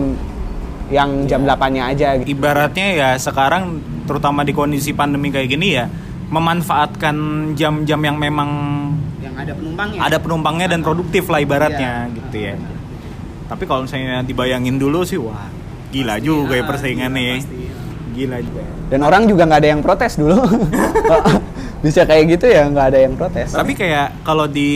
yang 0.90 1.26
jam 1.26 1.44
8-nya 1.44 1.84
aja 1.88 2.18
gitu. 2.18 2.26
Ibaratnya 2.32 2.88
ya 2.92 3.10
sekarang 3.16 3.78
terutama 4.04 4.42
di 4.42 4.52
kondisi 4.52 4.90
pandemi 4.92 5.30
kayak 5.30 5.46
gini 5.48 5.68
ya 5.72 5.86
memanfaatkan 6.30 7.16
jam-jam 7.54 8.00
yang 8.00 8.18
memang 8.18 8.50
Yang 9.20 9.36
ada 9.40 9.54
penumpangnya. 9.54 10.00
ada 10.00 10.18
penumpangnya 10.18 10.68
dan 10.68 10.82
produktif 10.82 11.28
lah 11.28 11.38
ibaratnya 11.38 11.92
Iya. 12.06 12.16
gitu 12.16 12.38
ya. 12.40 12.56
Tapi 13.46 13.64
kalau 13.66 13.86
misalnya 13.86 14.22
dibayangin 14.22 14.78
dulu 14.78 15.02
sih 15.02 15.18
wah 15.18 15.46
gila 15.90 16.18
juga 16.18 16.54
ya 16.54 16.64
persaingannya. 16.64 17.22
ya. 17.22 17.36
Gila 18.20 18.38
juga. 18.44 18.64
Dan 18.92 19.00
orang 19.08 19.24
juga 19.32 19.48
nggak 19.48 19.60
ada 19.64 19.70
yang 19.72 19.82
protes 19.82 20.20
dulu. 20.20 20.36
Bisa 21.86 22.04
kayak 22.04 22.36
gitu 22.36 22.52
ya 22.52 22.68
nggak 22.68 22.88
ada 22.92 23.00
yang 23.00 23.16
protes. 23.16 23.56
Tapi 23.56 23.72
kayak 23.72 24.28
kalau 24.28 24.44
di 24.52 24.70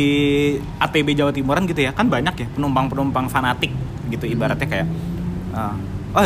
ATB 0.79 1.12
Jawa 1.19 1.36
Timuran 1.36 1.67
gitu 1.67 1.84
ya 1.84 1.91
kan 1.91 2.08
banyak 2.08 2.32
ya 2.39 2.47
penumpang-penumpang 2.56 3.27
fanatik 3.27 3.75
gitu 4.08 4.23
ibaratnya 4.29 4.67
kayak 4.69 4.88
uh, 5.51 5.75
oh 6.15 6.23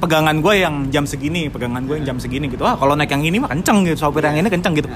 pegangan 0.00 0.36
gue 0.40 0.54
yang 0.60 0.88
jam 0.92 1.04
segini, 1.08 1.48
pegangan 1.48 1.84
gue 1.88 2.00
yang 2.00 2.12
jam 2.12 2.18
segini 2.20 2.52
gitu. 2.52 2.68
Ah 2.68 2.76
kalau 2.76 2.92
naik 2.92 3.12
yang 3.12 3.24
ini 3.24 3.40
mah 3.40 3.48
kenceng 3.48 3.88
gitu, 3.88 3.96
sopir 3.96 4.20
yang 4.24 4.36
ini 4.36 4.52
kenceng 4.52 4.76
gitu. 4.76 4.88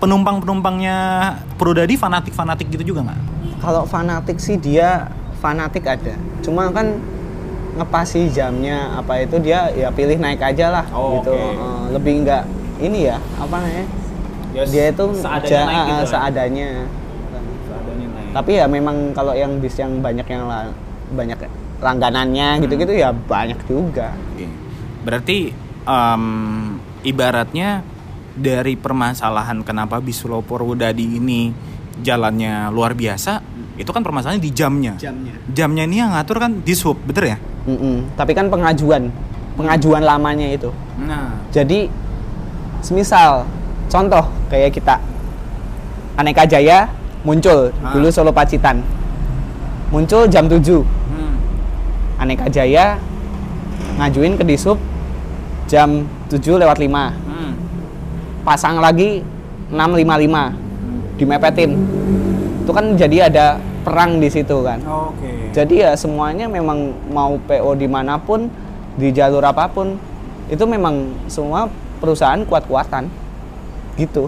Penumpang-penumpangnya 0.00 0.96
Purwodadi 1.60 2.00
fanatik-fanatik 2.00 2.72
gitu 2.72 2.96
juga 2.96 3.12
nggak? 3.12 3.20
Kalau 3.60 3.84
fanatik 3.84 4.40
sih 4.40 4.56
dia 4.56 5.12
fanatik 5.44 5.84
ada. 5.84 6.16
Cuma 6.40 6.72
kan 6.72 6.96
ngepasi 7.72 8.28
jamnya 8.28 8.94
apa 8.94 9.20
itu 9.20 9.38
dia 9.38 9.70
ya 9.70 9.88
pilih 9.88 10.16
naik 10.16 10.40
aja 10.40 10.70
lah 10.70 10.84
Oh, 10.90 11.18
gitu. 11.18 11.30
oke. 11.30 11.40
Eh, 11.40 11.54
lebih 11.92 12.14
nggak 12.22 12.42
ini 12.80 12.98
ya 13.04 13.16
apa 13.34 13.54
namanya? 13.56 13.86
Ya, 14.50 14.62
dia 14.64 14.84
itu 14.88 15.04
seadanya 15.14 15.46
ja- 15.46 15.64
naik 15.64 15.80
gitu 15.80 15.94
eh, 15.94 16.00
lah. 16.00 16.10
seadanya. 16.10 16.68
Seadanya 17.62 18.06
naik. 18.08 18.30
Tapi 18.32 18.50
ya 18.52 18.66
memang 18.66 18.96
kalau 19.10 19.32
yang 19.32 19.52
bis 19.58 19.76
yang 19.76 19.98
banyak 19.98 20.26
yang 20.26 20.44
la- 20.44 20.74
banyak 21.10 21.38
langganannya 21.80 22.48
Hmm. 22.54 22.62
gitu-gitu 22.62 22.92
ya 22.92 23.10
banyak 23.10 23.58
juga. 23.64 24.12
Berarti 25.00 25.50
em, 25.82 26.24
ibaratnya 27.02 27.80
dari 28.32 28.76
permasalahan 28.76 29.60
kenapa 29.60 29.98
Bisulo 29.98 30.40
Purwodadi 30.40 31.16
ini 31.16 31.50
jalannya 31.98 32.68
luar 32.68 32.92
biasa, 32.92 33.40
itu 33.80 33.90
kan 33.90 34.04
permasalahannya 34.04 34.44
di 34.44 34.52
jamnya. 34.52 34.92
Jamnya. 35.00 35.32
Jamnya 35.48 35.88
ini 35.88 35.96
yang 35.98 36.12
ngatur 36.12 36.36
kan 36.36 36.60
di 36.60 36.74
sub, 36.76 37.00
bener 37.00 37.24
ya? 37.24 37.36
Mm-mm. 37.64 38.12
Tapi 38.12 38.36
kan 38.36 38.46
pengajuan, 38.46 39.08
pengajuan 39.56 40.04
lamanya 40.04 40.52
itu. 40.52 40.68
Nah, 41.00 41.32
Jadi, 41.48 41.88
semisal 42.80 43.48
contoh 43.88 44.24
kayak 44.48 44.72
kita 44.72 45.00
Aneka 46.16 46.44
Jaya 46.44 46.88
muncul 47.24 47.72
Ah. 47.80 47.92
dulu 47.92 48.08
Solo 48.08 48.30
Pacitan. 48.30 48.84
Muncul 49.88 50.28
jam 50.28 50.44
7. 50.46 50.84
hmm. 50.84 51.32
Aneka 52.20 52.46
Jaya 52.48 53.00
ngajuin 53.96 54.36
ke 54.36 54.44
Disub 54.44 54.76
jam 55.66 56.04
7 56.28 56.60
lewat 56.60 56.76
5. 56.78 57.12
Hmm. 57.26 57.52
Pasang 58.44 58.78
lagi 58.78 59.24
655. 59.72 60.52
Dimepetin. 61.16 61.70
Itu 62.64 62.72
kan 62.72 62.96
jadi 62.96 63.28
ada 63.28 63.60
perang 63.80 64.16
di 64.16 64.28
situ 64.28 64.60
kan. 64.60 64.78
Oke. 64.82 65.50
Jadi 65.50 65.80
ya 65.80 65.92
semuanya 65.92 66.46
memang 66.46 66.78
mau 67.08 67.36
PO 67.38 67.72
di 67.74 67.86
mana 67.86 68.16
pun 68.16 68.46
di 68.92 69.08
jalur 69.08 69.40
apa 69.40 69.66
pun 69.66 69.96
itu 70.46 70.64
memang 70.64 70.98
semua 71.26 71.70
perusahaan 71.96 72.42
kuat-kuatan 72.42 73.06
gitu 73.94 74.26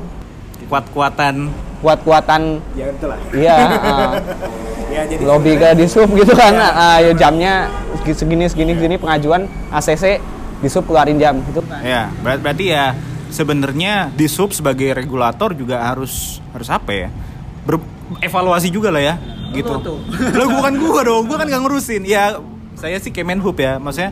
Kuat-kuatan. 0.66 1.50
kuat-kuatan 1.78 2.62
Ya 2.72 2.86
betul 2.88 3.08
lah. 3.10 3.18
iya 3.32 3.56
uh, 3.74 4.12
Ya 4.94 5.02
jadi 5.04 5.24
lobby 5.24 5.56
ke 5.56 5.72
disub 5.74 6.06
gitu 6.12 6.30
kan 6.30 6.52
uh, 6.52 7.00
ya 7.00 7.12
jamnya 7.12 7.66
segini 7.98 8.44
segini 8.44 8.72
segini 8.72 8.96
pengajuan 8.96 9.44
ACC 9.68 10.20
disub 10.60 10.84
keluarin 10.84 11.16
jam 11.16 11.40
gitu 11.42 11.58
kan 11.64 11.80
Ya, 11.80 12.02
ber- 12.20 12.38
berarti 12.38 12.70
ya 12.70 12.92
sebenarnya 13.28 14.12
di 14.12 14.24
sub 14.26 14.52
sebagai 14.52 14.92
regulator 14.92 15.52
juga 15.52 15.80
harus 15.82 16.38
harus 16.52 16.68
apa 16.68 16.92
ya? 16.92 17.08
Berevaluasi 17.64 18.68
juga 18.68 18.90
lah 18.90 19.02
ya, 19.02 19.14
gitu. 19.54 19.72
Lo 20.32 20.44
bukan 20.50 20.72
gua 20.82 21.00
dong, 21.02 21.22
gua 21.24 21.36
kan 21.36 21.46
nggak 21.46 21.62
ngurusin. 21.62 22.02
Ya, 22.02 22.36
saya 22.74 22.96
sih 22.98 23.08
Kemenhub 23.08 23.54
ya, 23.54 23.76
maksudnya 23.76 24.10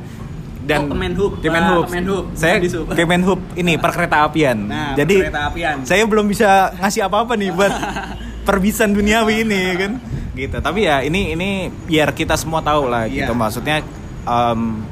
dan 0.60 0.86
Oh, 0.86 0.92
Kemenhub. 0.92 1.32
Kemenhub. 1.40 1.82
Ah, 1.82 1.88
Kemenhub, 1.88 2.24
Saya 2.32 2.60
Disub. 2.60 2.86
Kemenhub 2.86 3.40
ini 3.56 3.74
perkereta 3.74 4.22
apian. 4.22 4.68
Nah, 4.68 4.92
Jadi 4.92 5.18
perkeretaapian. 5.18 5.76
saya 5.82 6.04
belum 6.04 6.28
bisa 6.28 6.70
ngasih 6.76 7.08
apa-apa 7.08 7.34
nih 7.34 7.50
buat 7.50 7.72
perbisan 8.46 8.92
duniawi 8.92 9.42
ini 9.42 9.62
kan. 9.80 9.92
Gitu. 10.30 10.56
Tapi 10.56 10.86
ya 10.86 11.02
ini 11.02 11.34
ini 11.34 11.48
biar 11.84 12.12
kita 12.12 12.36
semua 12.36 12.60
tahu 12.60 12.86
lah 12.86 13.08
gitu. 13.08 13.32
Iya. 13.32 13.34
Maksudnya 13.34 13.76
em, 14.22 14.84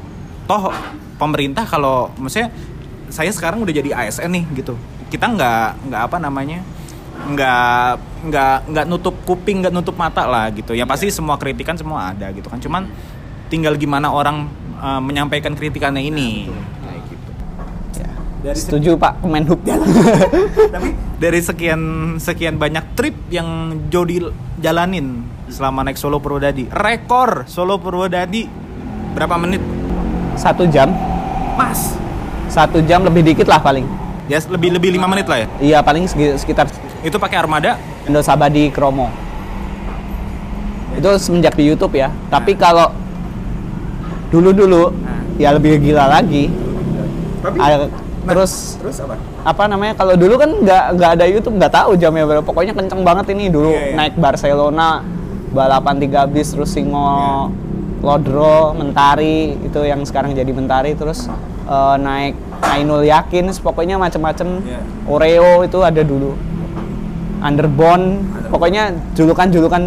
toh 0.44 0.72
pemerintah 1.14 1.62
kalau 1.62 2.10
maksudnya 2.16 2.50
saya 3.08 3.30
sekarang 3.30 3.62
udah 3.62 3.70
jadi 3.70 3.90
ASN 3.94 4.34
nih 4.34 4.44
gitu. 4.56 4.74
Kita 5.08 5.30
nggak 5.30 5.88
nggak 5.88 6.02
apa 6.02 6.16
namanya? 6.18 6.60
nggak 7.18 8.07
nggak 8.18 8.74
nggak 8.74 8.84
nutup 8.90 9.14
kuping 9.22 9.62
nggak 9.62 9.74
nutup 9.74 9.94
mata 9.94 10.26
lah 10.26 10.50
gitu. 10.50 10.74
Ya 10.74 10.84
pasti 10.84 11.08
semua 11.08 11.38
kritikan 11.38 11.78
semua 11.78 12.10
ada 12.10 12.30
gitu 12.34 12.50
kan. 12.50 12.58
Cuman 12.58 12.90
tinggal 13.48 13.78
gimana 13.78 14.10
orang 14.10 14.50
eh, 14.78 15.00
menyampaikan 15.00 15.54
kritikannya 15.54 16.02
ini. 16.02 16.50
Kayak 16.82 17.00
gitu. 17.06 17.30
Ya. 18.02 18.10
Dari 18.50 18.58
se- 18.58 18.66
setuju 18.66 18.98
Pak 18.98 19.22
Kemenhub 19.22 19.60
tapi 20.74 20.88
dari 21.18 21.40
sekian 21.42 21.80
sekian 22.18 22.58
banyak 22.58 22.94
trip 22.94 23.14
yang 23.30 23.80
Jody 23.90 24.22
jalanin 24.58 25.22
selama 25.48 25.86
naik 25.86 25.96
Solo 25.96 26.20
Purwodadi 26.20 26.68
rekor 26.68 27.48
Solo 27.48 27.80
Purwodadi 27.80 28.46
berapa 29.16 29.34
menit? 29.40 29.62
Satu 30.38 30.66
jam. 30.70 30.94
Pas 31.58 31.98
satu 32.46 32.78
jam 32.82 33.02
lebih 33.02 33.22
dikit 33.26 33.50
lah 33.50 33.58
paling. 33.58 33.82
Ya 34.28 34.38
lebih 34.46 34.76
lebih 34.76 34.90
lima 34.94 35.08
menit 35.08 35.26
lah 35.26 35.42
ya? 35.42 35.48
Iya 35.58 35.78
paling 35.80 36.06
sekitar 36.36 36.68
itu 37.02 37.16
pakai 37.16 37.38
armada 37.40 37.80
Indosabadi 38.08 38.68
Kromo 38.68 39.12
itu 40.96 41.08
semenjak 41.16 41.54
di 41.54 41.64
YouTube 41.64 41.94
ya 41.94 42.10
tapi 42.26 42.52
kalau 42.52 42.90
dulu 44.28 44.50
dulu 44.50 44.82
Nah. 44.90 45.22
ya 45.38 45.52
lebih 45.52 45.78
gila 45.80 46.10
lagi 46.10 46.50
Tapi 47.38 47.54
Ah, 47.56 47.68
nah, 47.78 47.88
terus 48.26 48.76
terus 48.76 48.98
apa? 48.98 49.14
apa 49.40 49.62
namanya 49.64 49.94
kalau 49.94 50.12
dulu 50.12 50.34
kan 50.36 50.50
nggak 50.50 50.84
nggak 50.98 51.10
ada 51.14 51.24
YouTube 51.24 51.54
nggak 51.54 51.70
tahu 51.70 51.94
jamnya 51.94 52.26
berapa 52.26 52.42
pokoknya 52.42 52.74
kenceng 52.74 53.00
banget 53.00 53.30
ini 53.30 53.46
dulu 53.46 53.70
Iya, 53.70 53.84
iya. 53.84 53.94
naik 53.94 54.14
Barcelona 54.16 55.00
balapan 55.48 55.96
tiga 55.96 56.24
bis 56.24 56.50
terus 56.50 56.72
Singo 56.72 56.98
Iya. 56.98 57.66
Lodro 57.98 58.74
Mentari 58.74 59.58
itu 59.58 59.80
yang 59.80 60.02
sekarang 60.02 60.30
jadi 60.30 60.50
Mentari 60.50 60.92
terus 60.92 61.30
eh, 61.64 61.96
naik 61.96 62.34
Ainul 62.60 63.02
Yakin 63.02 63.54
pokoknya 63.54 63.96
macem-macem 63.96 64.60
Iya. 64.60 64.80
Oreo 65.06 65.62
itu 65.62 65.78
ada 65.80 66.02
dulu 66.02 66.34
Underbone 67.40 68.04
pokoknya 68.48 68.82
julukan-julukan 69.12 69.82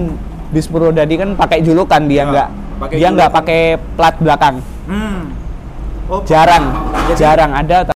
bis 0.50 0.68
Purwodadi 0.68 1.16
kan 1.16 1.30
pakai 1.34 1.60
julukan 1.62 2.02
dia 2.04 2.18
Ya, 2.18 2.24
nggak 2.26 2.48
pakai 2.78 2.96
dia 2.98 3.08
nggak 3.10 3.32
pakai 3.32 3.62
plat 3.96 4.16
belakang 4.18 4.56
Hmm. 4.84 5.32
Oh, 6.08 6.20
jarang 6.24 6.76
Jadi- 7.08 7.20
jarang 7.20 7.52
ada 7.52 7.88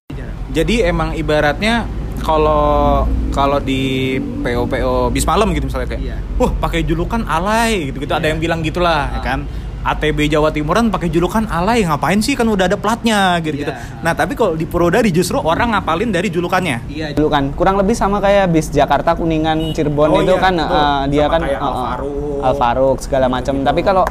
Jadi 0.49 0.79
emang 0.81 1.11
ibaratnya 1.11 1.83
kalau 2.17 3.03
kalau 3.29 3.59
di 3.59 4.15
PO 4.39 4.63
PO 4.65 4.93
bis 5.11 5.27
malam 5.27 5.51
gitu 5.51 5.67
misalnya 5.67 5.83
kayak, 5.85 6.01
Iya. 6.01 6.17
wah 6.39 6.47
pakai 6.55 6.81
julukan 6.81 7.19
alay 7.21 7.91
gitu 7.91 7.99
gitu 7.99 8.15
ada 8.15 8.23
yang 8.23 8.39
bilang 8.39 8.63
gitulah 8.63 9.11
ya 9.11 9.19
Ah. 9.19 9.21
kan. 9.21 9.39
ATB 9.85 10.33
Jawa 10.33 10.49
Timuran 10.49 10.89
pakai 10.89 11.13
julukan 11.13 11.45
alay 11.45 11.85
ngapain 11.85 12.17
sih 12.17 12.33
kan 12.33 12.49
udah 12.49 12.65
ada 12.65 12.73
platnya 12.73 13.37
gitu 13.45 13.61
gitu. 13.61 13.69
Iya. 13.69 14.01
Nah 14.01 14.17
tapi 14.17 14.33
kalau 14.33 14.57
di 14.57 14.65
Purwodadi 14.65 15.13
justru 15.13 15.37
orang 15.37 15.77
ngapalin 15.77 16.09
dari 16.09 16.33
julukannya. 16.33 16.89
Iya, 16.89 17.13
dulu 17.13 17.29
kan 17.29 17.53
kurang 17.53 17.77
lebih 17.77 17.93
sama 17.93 18.17
kayak 18.17 18.49
bis 18.49 18.73
Jakarta 18.73 19.13
Kuningan 19.13 19.77
Cirebon 19.77 20.09
Oh 20.09 20.25
itu 20.25 20.33
iya, 20.33 20.41
kan 20.41 20.53
betul. 20.57 20.73
eh, 20.73 21.01
dia 21.13 21.25
Sama 21.29 21.33
kan 21.33 21.41
eh, 21.45 21.57
Alfaruk. 21.61 22.41
Alfaruk 22.41 22.97
segala 23.05 23.25
macam. 23.29 23.53
Gitu-gitu. 23.53 23.69
Tapi 23.69 23.81
kalau 23.85 24.05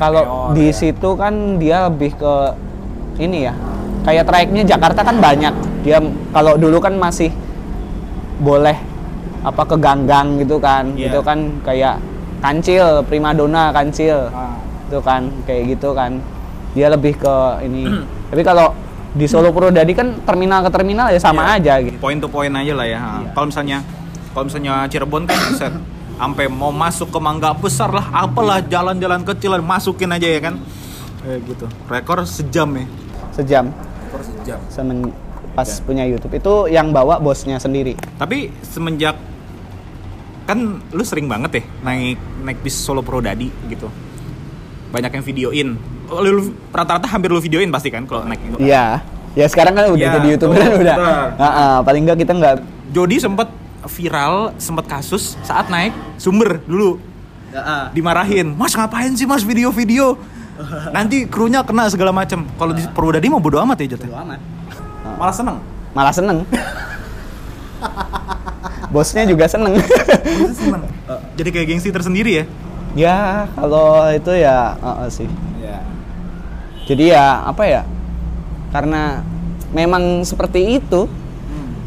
kalau 0.00 0.22
di 0.56 0.72
ya. 0.72 0.74
situ 0.74 1.08
kan 1.20 1.60
dia 1.60 1.76
lebih 1.92 2.16
ke 2.16 2.34
ini 3.20 3.44
ya. 3.44 3.54
Kayak 4.08 4.24
trayeknya 4.24 4.62
Jakarta 4.64 5.04
kan 5.04 5.20
banyak. 5.20 5.54
Dia 5.84 6.00
kalau 6.32 6.56
dulu 6.56 6.80
kan 6.80 6.96
masih 6.96 7.28
boleh 8.40 8.80
apa 9.44 9.62
ke 9.68 9.76
ganggang 9.76 10.40
gitu 10.40 10.56
kan. 10.56 10.96
Iya. 10.96 11.12
Itu 11.12 11.20
kan 11.20 11.60
kayak 11.60 12.00
kancil, 12.42 13.00
primadona 13.02 13.70
kancil. 13.70 14.28
Ah. 14.28 14.58
Itu 14.84 14.98
kan 14.98 15.30
kayak 15.44 15.62
gitu 15.70 15.94
kan. 15.94 16.18
Dia 16.72 16.90
lebih 16.90 17.16
ke 17.16 17.34
ini. 17.62 17.86
Tapi 18.30 18.42
kalau 18.42 18.74
di 19.12 19.24
Solo 19.24 19.48
Purwodadi 19.48 19.92
kan 19.92 20.20
terminal 20.20 20.60
ke 20.62 20.70
terminal 20.70 21.08
ya 21.08 21.16
sama 21.16 21.44
Iya. 21.46 21.56
aja 21.56 21.72
gitu. 21.82 21.96
Point 21.96 22.18
to 22.18 22.26
point 22.26 22.50
aja 22.50 22.72
lah 22.72 22.84
ya. 22.84 22.98
Iya. 22.98 23.30
Kalau 23.30 23.46
misalnya 23.46 23.78
kalau 24.32 24.44
misalnya 24.48 24.74
Cirebon 24.86 25.22
kan 25.24 25.38
bisa 25.48 25.66
sampai 26.14 26.46
mau 26.46 26.70
masuk 26.70 27.08
ke 27.08 27.18
Mangga 27.18 27.52
Besar 27.52 27.90
lah, 27.90 28.08
apalah 28.10 28.62
jalan-jalan 28.62 29.20
kecil 29.22 29.50
lah, 29.50 29.60
masukin 29.60 30.08
aja 30.08 30.24
ya 30.24 30.40
kan. 30.42 30.54
Eh 31.22 31.38
gitu. 31.42 31.68
Rekor 31.86 32.24
sejam 32.24 32.68
ya. 32.72 32.84
sejam 33.32 33.64
Rekor 34.02 34.20
sejam. 34.22 34.58
semen 34.68 35.08
pas 35.52 35.64
Ya. 35.64 35.80
punya 35.84 36.04
YouTube 36.04 36.32
itu 36.32 36.54
yang 36.68 36.88
bawa 36.90 37.16
bosnya 37.16 37.56
sendiri. 37.56 37.92
Tapi 38.14 38.48
semenjak 38.62 39.16
kan 40.42 40.58
lu 40.90 41.02
sering 41.02 41.26
banget 41.26 41.58
ya 41.58 41.62
naik 41.82 42.18
naik 42.42 42.58
bis 42.60 42.74
Solo 42.74 43.00
Purwodadi 43.00 43.48
gitu. 43.66 43.86
Banyak 44.90 45.10
yang 45.10 45.24
videoin. 45.24 45.68
Lu, 46.12 46.52
rata-rata 46.68 47.08
hampir 47.08 47.32
lu 47.32 47.40
videoin 47.40 47.72
pasti 47.72 47.88
kan 47.88 48.04
kalau 48.04 48.28
naik 48.28 48.40
itu. 48.44 48.58
Iya. 48.60 49.00
Ya 49.32 49.46
sekarang 49.48 49.72
kan 49.72 49.88
udah 49.88 49.96
Iya, 49.96 50.12
jadi 50.20 50.28
youtuber 50.36 50.56
kan 50.60 50.72
udah. 50.76 50.96
betul. 50.96 51.24
Heeh, 51.40 51.74
paling 51.88 52.02
enggak 52.04 52.18
kita 52.20 52.32
enggak 52.36 52.54
Jody 52.92 53.16
sempat 53.16 53.48
viral, 53.82 54.52
sempat 54.60 54.84
kasus 54.84 55.40
saat 55.40 55.66
naik 55.66 55.90
sumber 56.16 56.60
dulu. 56.64 57.00
dimarahin 57.92 58.56
mas 58.56 58.72
ngapain 58.72 59.12
sih 59.12 59.28
mas 59.28 59.44
video-video 59.44 60.16
nanti 60.88 61.28
krunya 61.28 61.60
kena 61.60 61.84
segala 61.92 62.08
macam 62.08 62.48
kalau 62.56 62.72
di 62.72 62.80
Purwodadi 62.88 63.28
mau 63.28 63.44
bodo 63.44 63.60
amat 63.60 63.76
ya 63.84 63.92
Jot 63.92 64.08
ya? 64.08 64.24
amat. 64.24 64.40
malah 65.20 65.36
seneng 65.36 65.56
Malah 65.92 66.14
seneng. 66.16 66.38
Bosnya 68.92 69.24
juga 69.24 69.48
seneng. 69.48 69.80
seneng 70.52 70.82
jadi 71.38 71.48
kayak 71.48 71.66
gengsi 71.66 71.88
tersendiri 71.88 72.32
ya 72.34 72.44
ya 72.92 73.18
kalau 73.50 74.04
itu 74.06 74.32
ya 74.32 74.76
heeh 74.76 75.08
sih. 75.08 75.28
ya 75.58 75.80
Jadi 76.82 77.04
ya 77.08 77.40
apa 77.42 77.64
ya? 77.64 77.82
Karena 78.68 79.24
memang 79.70 80.20
seperti 80.22 80.76
itu. 80.76 81.08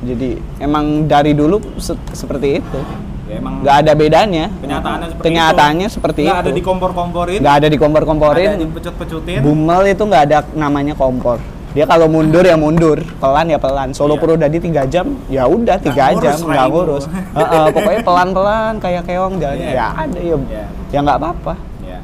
Jadi 0.02 0.38
emang 0.58 1.06
dari 1.06 1.32
dulu 1.32 1.62
se- 1.78 1.98
seperti 2.12 2.58
itu. 2.58 2.80
ya 3.26 3.38
emang 3.38 3.62
nggak 3.62 3.76
ada 3.82 3.94
bedanya. 3.94 4.46
kenyataannya 4.56 5.08
seperti 5.10 5.26
Kenyataannya 5.26 5.86
itu 5.86 5.94
seperti 5.94 6.20
nggak 6.22 6.38
itu. 6.38 6.46
ada 6.46 6.52
dikompor-komporin 6.54 7.40
nggak 7.42 7.56
ada 7.56 7.68
dikompor-komporin. 7.68 8.48
ada 8.48 8.62
dipecut-pecutin 8.62 9.40
Bumel 9.42 9.82
itu 9.88 10.04
nggak 10.04 10.24
ada 10.26 10.38
namanya 10.54 10.94
kompor. 10.94 11.38
Dia 11.76 11.84
kalau 11.84 12.08
mundur 12.08 12.40
ya 12.40 12.56
mundur, 12.56 13.04
pelan 13.20 13.46
ya 13.46 13.60
pelan. 13.60 13.92
Solo 13.92 14.16
Iya. 14.16 14.22
Purwodadi 14.24 14.58
tiga 14.58 14.88
jam, 14.88 15.12
ya 15.28 15.44
udah 15.44 15.76
tiga 15.78 16.10
ngurus 16.10 16.24
jam 16.24 16.38
nggak 16.42 16.68
ngurus. 16.72 17.04
Heeh, 17.38 17.66
pokoknya 17.70 18.02
pelan-pelan 18.02 18.74
kayak 18.80 19.04
keong 19.04 19.36
jalannya. 19.38 19.68
Iya. 19.68 19.76
Ya 19.76 19.88
ada 19.94 20.16
ya, 20.18 20.36
Iya. 20.40 20.66
ya 20.90 21.00
nggak 21.04 21.18
apa-apa. 21.20 21.54
ya 21.84 22.00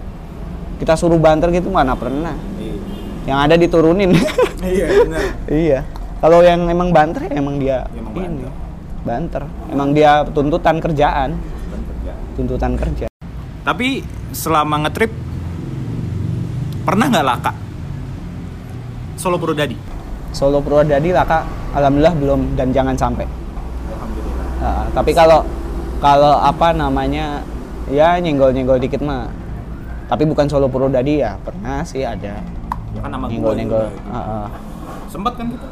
Kita 0.75 0.93
suruh 0.93 1.15
banter 1.15 1.47
gitu 1.51 1.71
mana 1.71 1.95
pernah. 1.95 2.35
iya 2.59 2.75
Yang 3.23 3.39
ada 3.39 3.55
diturunin. 3.55 4.11
iya 4.75 4.85
benar 4.99 5.23
iya. 5.47 5.79
Kalau 6.19 6.43
yang 6.43 6.67
emang 6.67 6.91
banter 6.91 7.25
ya 7.25 7.33
emang 7.33 7.55
dia 7.55 7.87
Emang 7.89 8.13
ini 8.13 8.43
banter. 8.43 8.51
banter. 9.01 9.43
Emang 9.71 9.89
dia 9.91 10.11
tuntutan 10.27 10.77
kerjaan, 10.77 11.39
tuntutan 12.33 12.75
kerja. 12.75 13.05
tapi 13.61 14.01
selama 14.31 14.83
ngetrip 14.83 15.13
pernah 16.81 17.05
nggak 17.07 17.25
laka 17.25 17.51
Solo 19.21 19.37
Purwodadi 19.37 19.77
Solo 20.33 20.57
Purwodadi 20.65 21.13
lah 21.13 21.21
kak, 21.27 21.43
alhamdulillah 21.77 22.15
belum 22.17 22.39
dan 22.57 22.73
jangan 22.73 22.95
sampai. 22.97 23.27
alhamdulillah 23.93 24.47
Nah, 24.63 24.83
tapi 24.95 25.11
kalau 25.13 25.45
kalau 26.01 26.39
apa 26.39 26.73
namanya 26.73 27.45
ya 27.91 28.17
nyenggol-nyenggol 28.17 28.79
dikit 28.81 29.03
mah. 29.03 29.27
Tapi 30.09 30.23
bukan 30.25 30.47
Solo 30.49 30.71
Purwodadi 30.71 31.21
ya, 31.21 31.35
pernah 31.43 31.83
sih 31.85 32.01
ada 32.01 32.41
ya 32.91 32.99
kan 32.99 33.11
nama 33.11 33.27
nyenggol-nyenggol. 33.27 33.87
sempat 35.11 35.35
kan 35.35 35.45
gitu 35.51 35.67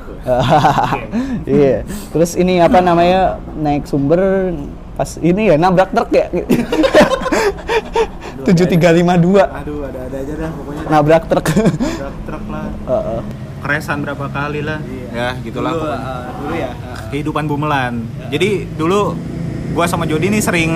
Iya. 1.59 1.87
Terus 2.11 2.35
ini 2.35 2.59
apa 2.59 2.83
namanya 2.83 3.39
naik 3.55 3.87
sumber 3.87 4.51
pas 4.99 5.15
ini 5.23 5.51
ya 5.51 5.55
nabrak 5.55 5.95
truk 5.95 6.11
ya. 6.11 6.27
7352 8.51 9.45
aduh 9.45 9.79
ada 9.85 9.99
ada 10.03 10.17
aja 10.17 10.33
dah 10.35 10.51
pokoknya 10.51 10.83
nabrak 10.87 11.23
truk. 11.25 11.45
Truk 11.45 12.15
truk 12.25 12.43
lah 12.47 12.65
Heeh. 12.85 13.21
keresan 13.59 13.97
berapa 13.99 14.25
kali 14.25 14.61
lah 14.61 14.79
ya 15.09 15.35
gitulah 15.39 15.71
Dulu, 15.71 15.81
pokoknya. 15.81 15.99
eh, 15.99 16.23
dulu 16.35 16.53
ya. 16.55 16.71
kehidupan 17.09 17.43
bumelan 17.45 17.93
jadi 18.27 18.49
dulu 18.71 19.13
gua 19.71 19.85
sama 19.85 20.03
Jody 20.03 20.29
nih 20.29 20.39
sering 20.39 20.71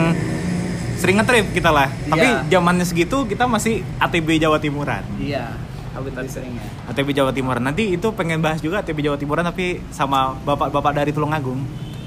sering 0.96 1.18
ngetrip 1.18 1.50
kita 1.52 1.68
lah 1.68 1.90
tapi 2.06 2.24
Iya. 2.24 2.46
zamannya 2.52 2.84
segitu 2.84 3.26
kita 3.26 3.44
masih 3.46 3.82
ATB 3.98 4.38
Jawa 4.38 4.58
Timuran 4.58 5.02
Iya. 5.18 5.56
Aku 5.94 6.10
tadi 6.10 6.26
sering 6.26 6.54
ya. 6.54 6.66
ATB 6.88 7.14
Jawa 7.14 7.30
Timuran 7.30 7.62
nanti 7.62 7.92
itu 7.92 8.08
pengen 8.12 8.40
bahas 8.40 8.58
juga 8.58 8.82
ATB 8.82 9.00
Jawa 9.00 9.14
Timuran 9.14 9.44
tapi 9.44 9.82
sama 9.90 10.34
bapak-bapak 10.40 10.94
dari 10.96 11.10
Tulungagung 11.10 11.62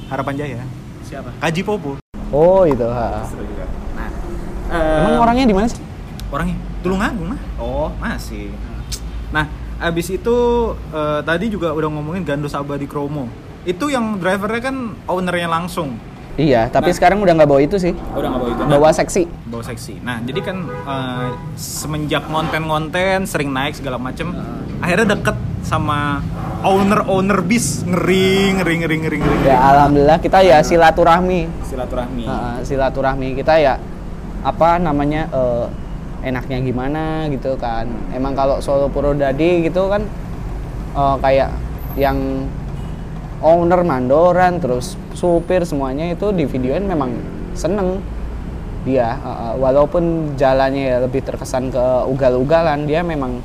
Harapan 0.06 0.34
Jaya 0.36 0.60
Siapa? 1.02 1.30
Kaji 1.38 1.62
Popo 1.62 1.98
Oh, 2.28 2.66
itu. 2.66 2.82
ha. 2.84 3.22
Nah 4.66 5.00
Emang 5.00 5.22
orangnya 5.22 5.44
di 5.44 5.54
mana 5.54 5.66
sih? 5.66 5.80
orangnya 6.28 6.56
Tulungagung 6.80 7.28
lah 7.28 7.40
Oh, 7.56 7.88
masih 7.96 8.50
nah 9.28 9.46
abis 9.78 10.08
itu 10.10 10.36
eh, 10.88 11.20
tadi 11.20 11.46
juga 11.46 11.70
udah 11.70 11.88
ngomongin 11.88 12.22
Gandos 12.22 12.52
Abadi 12.52 12.84
Kromo 12.84 13.26
itu 13.62 13.86
yang 13.86 14.16
drivernya 14.16 14.62
kan 14.62 14.76
ownernya 15.04 15.46
langsung 15.46 15.98
Iya, 16.36 16.68
tapi 16.68 16.92
Nah. 16.92 16.94
sekarang 16.94 17.18
udah 17.18 17.32
nggak 17.32 17.48
bawa 17.48 17.60
itu 17.60 17.80
sih. 17.80 17.96
udah 17.96 18.28
nggak 18.28 18.38
bawa 18.38 18.50
itu 18.50 18.62
Bawa 18.68 18.90
seksi. 18.92 19.22
bawa 19.48 19.64
seksi. 19.64 19.94
Nah, 19.98 20.20
jadi 20.20 20.40
kan 20.42 20.56
eh, 20.68 21.28
semenjak 21.56 22.28
konten-konten 22.28 23.24
sering 23.24 23.48
naik 23.48 23.72
segala 23.72 23.96
macem, 23.96 24.36
akhirnya 24.78 25.16
deket 25.16 25.32
sama 25.64 26.20
owner-owner 26.60 27.40
bis 27.40 27.80
ngeri 27.82 28.52
ngeri 28.52 28.74
ngeri 28.78 28.96
ngeri 28.98 29.16
ngeri. 29.16 29.36
Ya 29.42 29.56
alhamdulillah 29.64 30.20
kita 30.20 30.44
ya 30.44 30.60
silaturahmi. 30.60 31.48
Silaturahmi. 31.64 32.24
Heeh, 32.24 32.56
silaturahmi 32.62 33.28
kita 33.32 33.56
ya 33.56 33.80
apa 34.46 34.78
namanya 34.78 35.26
eh, 35.34 35.66
enaknya 36.22 36.62
gimana 36.62 37.26
gitu 37.34 37.58
kan. 37.58 37.90
Emang 38.14 38.38
kalau 38.38 38.62
Solo 38.62 38.86
Purwodadi 38.86 39.66
gitu 39.66 39.90
kan 39.90 40.06
eh, 40.94 41.16
kayak 41.18 41.50
yang 41.98 42.46
owner 43.42 43.82
mandoran 43.82 44.62
terus 44.62 44.94
supir 45.12 45.64
semuanya 45.66 46.12
itu 46.12 46.32
di 46.32 46.44
videoin 46.46 46.84
memang 46.86 47.10
seneng 47.56 48.00
dia 48.86 49.18
heeh, 49.18 49.52
walaupun 49.58 50.36
jalannya 50.38 50.84
ya 50.94 50.96
lebih 51.02 51.26
terkesan 51.26 51.74
ke 51.74 51.84
ugal-ugalan 52.06 52.86
dia 52.86 53.02
memang 53.02 53.42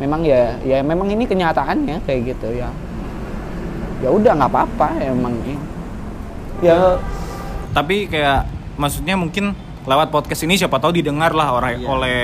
memang 0.00 0.26
ya 0.26 0.58
ya 0.66 0.82
memang 0.82 1.06
ini 1.06 1.22
kenyataannya 1.28 2.02
kayak 2.02 2.34
gitu 2.34 2.48
ya 2.58 2.68
ya 4.02 4.08
udah 4.10 4.32
nggak 4.34 4.50
apa-apa 4.50 4.88
emang 5.06 5.36
ya 6.64 6.98
Tapi 7.72 8.04
kayak 8.04 8.44
maksudnya 8.76 9.16
mungkin 9.16 9.56
lewat 9.82 10.08
podcast 10.08 10.42
ini 10.42 10.54
siapa 10.54 10.78
tahu 10.78 10.94
didengar 10.94 11.32
lah 11.32 11.54
oleh 11.54 11.72
Iya. 11.76 11.86
oleh 11.86 12.20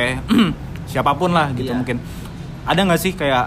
siapa 0.90 1.12
pun 1.12 1.30
lah 1.30 1.50
gitu 1.52 1.70
Iya. 1.70 1.76
mungkin. 1.76 1.98
Ada 2.64 2.80
nggak 2.80 3.00
sih 3.00 3.12
kayak 3.12 3.46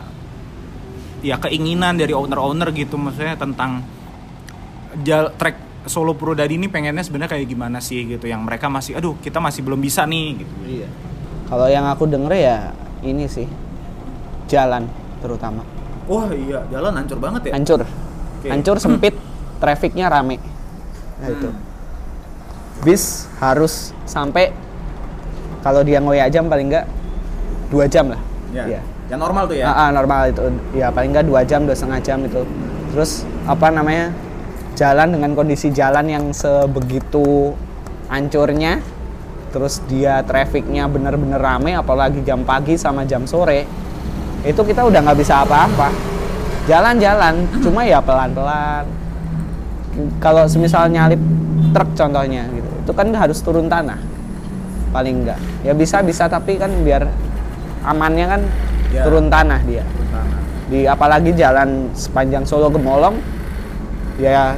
ya 1.22 1.38
keinginan 1.38 1.96
dari 1.96 2.12
owner-owner 2.12 2.74
gitu 2.74 2.98
maksudnya 2.98 3.38
tentang 3.38 3.86
jal 5.02 5.30
trek 5.36 5.56
Solo 5.82 6.14
Purwodadi 6.14 6.58
ini 6.58 6.66
pengennya 6.66 7.02
sebenarnya 7.02 7.38
kayak 7.38 7.48
gimana 7.48 7.78
sih 7.78 8.06
gitu 8.08 8.26
yang 8.26 8.42
mereka 8.42 8.70
masih 8.70 8.94
aduh 8.94 9.18
kita 9.18 9.38
masih 9.38 9.62
belum 9.62 9.78
bisa 9.78 10.06
nih 10.06 10.42
gitu. 10.42 10.54
Iya. 10.66 10.88
Kalau 11.46 11.68
yang 11.68 11.86
aku 11.86 12.06
denger 12.06 12.34
ya 12.34 12.58
ini 13.02 13.26
sih 13.26 13.46
jalan 14.46 14.86
terutama 15.20 15.62
Wah 16.06 16.28
iya 16.30 16.66
jalan 16.68 16.92
hancur 16.94 17.18
banget 17.18 17.50
ya. 17.50 17.52
hancur, 17.56 17.82
hancur 18.44 18.78
sempit, 18.78 19.14
trafficnya 19.62 20.10
rame. 20.10 20.42
Nah 21.18 21.30
itu. 21.30 21.50
Bis 22.82 23.30
harus 23.38 23.94
sampai 24.10 24.50
kalau 25.62 25.86
dia 25.86 26.02
ngoyak 26.02 26.34
jam 26.34 26.50
paling 26.50 26.70
enggak 26.74 26.86
dua 27.70 27.86
jam 27.86 28.10
lah. 28.10 28.22
Ya. 28.52 28.66
Iya. 28.68 28.82
Ya 29.12 29.16
normal 29.20 29.44
tuh 29.46 29.60
ya. 29.60 29.68
Ah, 29.68 29.88
ah, 29.88 29.90
normal 29.92 30.32
itu 30.32 30.42
ya 30.72 30.88
paling 30.90 31.12
nggak 31.12 31.28
dua 31.28 31.42
jam 31.44 31.68
dua 31.68 31.76
setengah 31.76 32.00
jam 32.00 32.20
itu 32.24 32.42
terus 32.92 33.24
apa 33.48 33.72
namanya 33.72 34.12
jalan 34.76 35.16
dengan 35.16 35.32
kondisi 35.36 35.72
jalan 35.72 36.08
yang 36.08 36.26
sebegitu 36.32 37.56
hancurnya 38.08 38.80
terus 39.52 39.84
dia 39.88 40.24
trafficnya 40.24 40.88
bener-bener 40.88 41.40
rame 41.40 41.76
apalagi 41.76 42.24
jam 42.24 42.48
pagi 42.48 42.80
sama 42.80 43.04
jam 43.04 43.28
sore 43.28 43.68
itu 44.48 44.62
kita 44.64 44.88
udah 44.88 45.00
nggak 45.04 45.20
bisa 45.20 45.44
apa-apa 45.44 45.92
jalan-jalan 46.72 47.48
cuma 47.60 47.84
ya 47.84 48.00
pelan-pelan 48.00 48.88
kalau 50.24 50.48
semisal 50.48 50.88
nyalip 50.88 51.20
truk 51.76 51.90
contohnya 52.00 52.48
gitu 52.56 52.71
itu 52.82 52.92
kan 52.92 53.08
harus 53.14 53.40
turun 53.40 53.70
tanah. 53.70 53.98
Paling 54.92 55.24
enggak. 55.24 55.40
Ya 55.64 55.72
bisa 55.72 56.04
bisa 56.04 56.28
tapi 56.28 56.60
kan 56.60 56.72
biar 56.84 57.08
amannya 57.86 58.28
kan 58.28 58.42
Ya. 58.92 59.08
turun 59.08 59.32
tanah 59.32 59.64
dia. 59.64 59.88
Di 60.68 60.84
apalagi 60.84 61.32
jalan 61.32 61.88
sepanjang 61.96 62.44
Solo 62.44 62.68
Gemolong 62.68 63.16
ya 64.20 64.52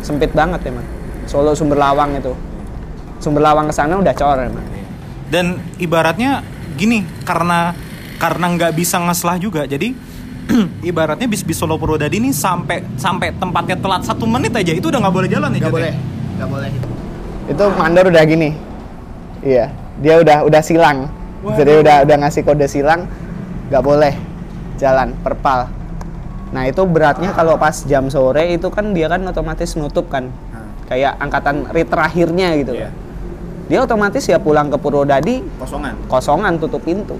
sempit 0.00 0.32
banget 0.32 0.64
emang. 0.72 0.84
Solo 1.28 1.52
Sumber 1.52 1.76
Lawang 1.76 2.16
itu. 2.16 2.32
Sumber 3.20 3.44
Lawang 3.44 3.68
ke 3.68 3.76
sana 3.76 4.00
udah 4.00 4.16
cor 4.16 4.40
emang. 4.40 4.64
Dan 5.28 5.60
ibaratnya 5.76 6.40
gini 6.80 7.04
karena 7.28 7.76
karena 8.16 8.46
nggak 8.56 8.72
bisa 8.72 8.96
ngeslah 9.04 9.36
juga 9.36 9.68
jadi 9.68 9.92
ibaratnya 10.90 11.28
bis 11.28 11.44
bis 11.44 11.60
Solo 11.60 11.76
Purwodadi 11.76 12.20
ini 12.20 12.32
sampai 12.32 12.96
sampai 12.96 13.36
tempatnya 13.36 13.76
telat 13.76 14.00
satu 14.04 14.24
menit 14.24 14.52
aja 14.56 14.72
itu 14.72 14.88
udah 14.88 15.00
nggak 15.00 15.14
boleh 15.14 15.28
jalan 15.28 15.52
ya 15.52 15.68
Jod, 15.68 15.76
ya? 15.76 15.92
nggak 16.40 16.48
boleh 16.48 16.93
itu 17.50 17.64
mandor 17.76 18.08
udah 18.08 18.24
gini. 18.24 18.56
Iya 19.44 19.84
dia 20.00 20.18
udah 20.18 20.38
udah 20.46 20.62
silang. 20.64 21.06
Jadi 21.44 21.84
udah 21.84 22.08
udah 22.08 22.16
ngasih 22.24 22.42
kode 22.42 22.66
silang 22.66 23.04
nggak 23.68 23.84
boleh 23.84 24.14
jalan 24.80 25.12
perpal. 25.20 25.68
Nah 26.50 26.64
itu 26.64 26.82
beratnya 26.88 27.34
kalau 27.36 27.60
pas 27.60 27.84
jam 27.84 28.08
sore 28.08 28.56
itu 28.56 28.68
kan 28.72 28.96
dia 28.96 29.12
kan 29.12 29.20
otomatis 29.28 29.76
nutup 29.76 30.08
kan. 30.08 30.32
Kayak 30.88 31.20
angkatan 31.20 31.68
rit 31.70 31.88
terakhirnya 31.88 32.56
gitu. 32.60 32.74
Iya. 32.76 32.90
dia 33.64 33.80
otomatis 33.80 34.20
ya 34.28 34.36
pulang 34.36 34.68
ke 34.68 34.76
Purwodadi 34.76 35.40
kosongan. 35.56 35.96
kosongan 36.04 36.60
tutup 36.60 36.84
pintu. 36.84 37.16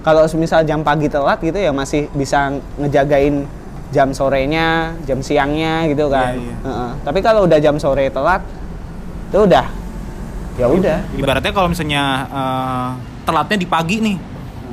Kalau 0.00 0.24
misal 0.40 0.64
jam 0.64 0.80
pagi 0.80 1.12
telat 1.12 1.36
gitu 1.44 1.60
ya 1.60 1.68
masih 1.76 2.08
bisa 2.16 2.56
ngejagain 2.80 3.44
jam 3.92 4.16
sorenya 4.16 4.96
jam 5.04 5.20
siangnya 5.20 5.84
gitu 5.92 6.08
kan. 6.08 6.40
Iya, 6.40 6.40
iya. 6.40 6.56
Heeh. 6.64 6.90
tapi 7.04 7.20
kalau 7.20 7.44
udah 7.44 7.60
jam 7.60 7.76
sore 7.76 8.08
telat 8.08 8.40
itu 9.28 9.38
udah 9.38 9.66
ya 10.54 10.66
udah 10.66 10.98
Ibaratnya 11.14 11.52
kalau 11.52 11.68
misalnya 11.68 12.02
eh, 12.26 12.88
telatnya 13.22 13.56
di 13.56 13.68
pagi 13.68 13.96
nih, 14.00 14.16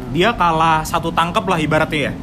dia 0.09 0.31
kalah 0.31 0.81
satu 0.81 1.11
tangkap 1.11 1.43
lah 1.43 1.59
ibaratnya 1.59 2.09
ya. 2.09 2.13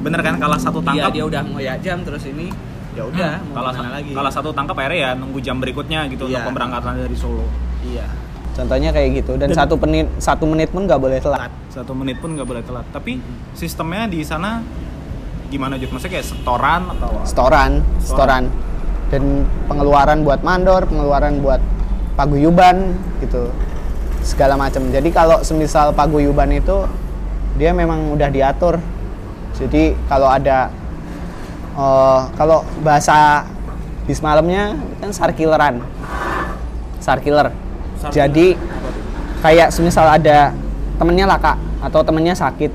Bener 0.00 0.20
kan 0.20 0.34
kalah 0.36 0.56
satu 0.56 0.80
tangkap. 0.80 1.10
Iya, 1.10 1.14
dia 1.14 1.24
udah 1.24 1.42
ngoyak 1.44 1.76
jam 1.80 2.00
terus 2.00 2.24
ini 2.24 2.48
ya 2.92 3.04
udah 3.04 3.32
Hmm, 3.36 3.52
kalah, 3.52 3.70
ke 3.70 3.78
mana 3.78 3.90
lagi 3.92 4.10
kalah 4.10 4.32
satu 4.32 4.50
tangkap 4.50 4.72
akhirnya 4.74 4.98
ya 4.98 5.10
nunggu 5.12 5.36
jam 5.38 5.60
berikutnya 5.60 6.08
gitu 6.08 6.24
Iya. 6.24 6.40
untuk 6.40 6.48
pemberangkatan 6.48 6.96
dari 6.96 7.12
Solo. 7.12 7.44
iya 7.84 8.08
contohnya 8.50 8.88
kayak 8.88 9.08
gitu 9.14 9.36
dan, 9.36 9.52
Dan- 9.52 9.58
satu 9.60 9.76
menit 9.76 10.08
satu 10.16 10.48
menit 10.48 10.72
pun 10.72 10.82
nggak 10.82 10.96
boleh 10.96 11.20
telat 11.20 11.52
Satu 11.68 11.92
menit 11.92 12.16
pun 12.16 12.32
nggak 12.32 12.48
boleh 12.48 12.64
telat. 12.64 12.88
Tapi 12.88 13.20
sistemnya 13.52 14.08
di 14.08 14.24
sana 14.24 14.64
gimana 15.46 15.76
Jut? 15.76 15.92
Maksudnya 15.92 16.16
kayak 16.16 16.26
setoran 16.26 16.82
atau 16.88 17.06
apa? 17.12 17.20
setoran 17.22 17.72
setoran 18.00 18.42
dan 19.12 19.46
pengeluaran 19.70 20.26
buat 20.26 20.42
mandor 20.42 20.82
pengeluaran 20.86 21.38
buat 21.38 21.62
paguyuban 22.18 22.96
gitu. 23.22 23.52
Segala 24.26 24.58
macam. 24.58 24.82
Jadi 24.90 25.08
kalau 25.14 25.42
semisal 25.46 25.94
paguyuban 25.94 26.50
itu 26.50 26.86
dia 27.54 27.70
memang 27.70 28.10
udah 28.14 28.28
diatur. 28.32 28.82
Jadi 29.54 29.94
kalau 30.10 30.26
ada 30.26 30.68
eh, 31.78 32.20
kalau 32.34 32.66
bahasa 32.82 33.46
bis 34.06 34.18
malamnya 34.18 34.74
kan 34.98 35.10
sarkileran. 35.14 35.82
Sarkiler. 36.98 37.54
Sarkiler. 37.96 38.12
jadi 38.12 38.46
kayak 39.40 39.68
semisal 39.72 40.04
ada 40.04 40.52
temennya 40.98 41.24
laka 41.24 41.56
atau 41.80 42.02
temennya 42.02 42.34
sakit 42.34 42.68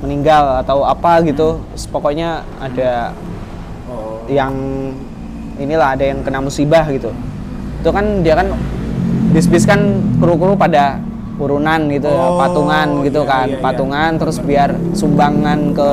meninggal 0.00 0.64
atau 0.64 0.82
apa 0.82 1.22
gitu 1.22 1.60
pokoknya 1.92 2.42
ada 2.58 3.12
Oh. 3.86 4.18
yang 4.26 4.50
inilah 5.56 5.96
ada 5.96 6.04
yang 6.04 6.20
kena 6.20 6.40
musibah 6.40 6.84
gitu. 6.88 7.10
Itu 7.80 7.90
kan 7.90 8.24
dia 8.24 8.34
kan 8.36 8.52
bis-bis 9.32 9.64
kan 9.64 9.80
kru-kru 10.20 10.56
pada 10.56 11.00
urunan 11.36 11.92
gitu 11.92 12.08
ya, 12.08 12.16
Oh, 12.32 12.40
patungan 12.40 13.04
gitu 13.04 13.20
iya, 13.20 13.28
kan. 13.28 13.46
iya, 13.46 13.56
iya. 13.56 13.62
patungan 13.62 14.10
terus 14.16 14.36
biar 14.40 14.72
sumbangan 14.96 15.76
ke 15.76 15.88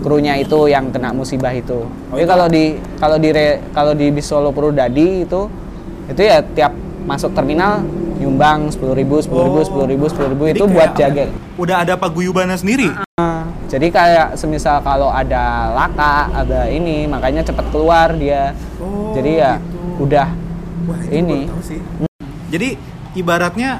krunya 0.00 0.38
itu 0.38 0.70
yang 0.70 0.94
kena 0.94 1.10
musibah 1.10 1.50
itu. 1.50 1.82
Oh, 1.84 2.14
jadi 2.14 2.22
itu- 2.22 2.30
kalau 2.30 2.46
di 2.46 2.64
kalau 2.96 3.16
di 3.18 3.28
kalau 3.74 3.92
di 3.98 4.06
bis 4.14 4.26
Solo 4.30 4.54
Purwodadi 4.54 5.26
itu 5.26 5.50
itu 6.06 6.20
ya 6.22 6.38
tiap 6.42 6.72
masuk 7.04 7.34
terminal 7.34 7.82
nyumbang 8.20 8.68
sepuluh 8.70 8.94
ribu 8.94 9.18
sepuluh 9.18 9.48
ribu 9.50 9.60
sepuluh 9.64 9.86
ribu 9.88 10.04
sepuluh 10.06 10.28
ribu 10.30 10.44
itu 10.52 10.64
buat 10.70 10.94
jaga. 10.94 11.26
Udah 11.58 11.82
ada 11.82 11.94
paguyubannya 11.98 12.54
sendiri. 12.54 12.94
Jadi 13.70 13.86
kayak 13.86 14.28
semisal 14.34 14.82
kalau 14.82 15.14
ada 15.14 15.70
laka, 15.70 16.26
ada 16.42 16.66
ini, 16.66 17.06
makanya 17.06 17.46
cepat 17.46 17.70
keluar 17.70 18.10
dia. 18.18 18.50
Oh, 18.82 19.14
Jadi 19.14 19.38
ya 19.38 19.62
gitu. 19.62 20.10
udah 20.10 20.26
Wah, 20.90 21.00
ini. 21.06 21.46
sih. 21.62 21.78
Jadi 22.50 22.74
ibaratnya 23.14 23.78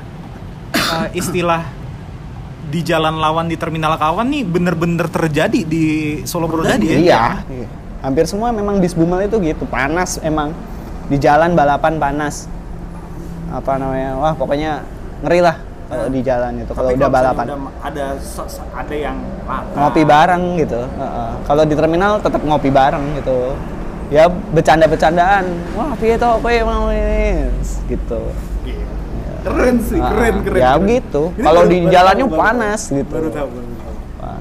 eh, 0.70 1.06
istilah 1.18 1.66
di 2.70 2.86
jalan 2.86 3.18
lawan 3.18 3.50
di 3.50 3.58
terminal 3.58 3.98
kawan 3.98 4.30
nih 4.30 4.46
bener-bener 4.46 5.10
terjadi 5.10 5.66
di 5.66 5.84
Solo 6.22 6.46
Purwodadi 6.46 6.86
ya? 6.86 6.98
Iya. 7.02 7.22
Hampir 8.06 8.30
semua 8.30 8.54
memang 8.54 8.78
bis 8.78 8.94
Bumel 8.94 9.26
itu 9.26 9.42
gitu, 9.42 9.66
panas 9.66 10.22
emang. 10.22 10.54
Di 11.10 11.18
jalan 11.18 11.58
balapan 11.58 11.98
panas. 11.98 12.46
Apa 13.50 13.74
namanya? 13.74 14.14
Wah, 14.22 14.38
pokoknya 14.38 14.86
ngeri 15.26 15.42
lah 15.42 15.58
kalau 15.90 16.06
di 16.06 16.20
jalan 16.22 16.52
itu 16.62 16.70
kalau 16.70 16.90
udah 16.94 17.10
balapan. 17.10 17.44
udah 17.50 17.58
ada 17.82 18.04
ada 18.70 18.94
yang 18.94 19.16
laka. 19.42 19.74
Ngopi 19.74 20.02
bareng 20.06 20.44
gitu. 20.56 20.80
Heeh. 20.86 21.30
Kalau 21.42 21.62
di 21.66 21.74
terminal 21.74 22.12
tetap 22.22 22.40
ngopi 22.46 22.70
bareng 22.70 23.04
gitu. 23.18 23.58
Ya 24.06 24.26
bercanda-bercandaan. 24.26 25.44
Wah, 25.74 25.94
piye 25.98 26.14
toh 26.14 26.38
kowe 26.38 26.54
mau 26.62 26.94
ini 26.94 27.50
gitu. 27.86 28.22
Iya. 28.62 28.86
Keren 29.42 29.76
sih, 29.82 29.98
keren 29.98 30.36
keren. 30.46 30.60
ya 30.62 30.70
keren. 30.78 30.86
Ini 31.34 31.42
Kalau 31.42 31.60
baru- 31.60 31.70
di 31.70 31.78
baru 31.80 31.90
jalannya 31.90 32.26
baru 32.26 32.38
panas 32.38 32.80
tahu. 32.86 32.98
gitu. 33.02 33.14
Baru 33.18 33.28
tahu, 33.34 33.48
baru 33.50 33.66
tahu. 33.74 33.94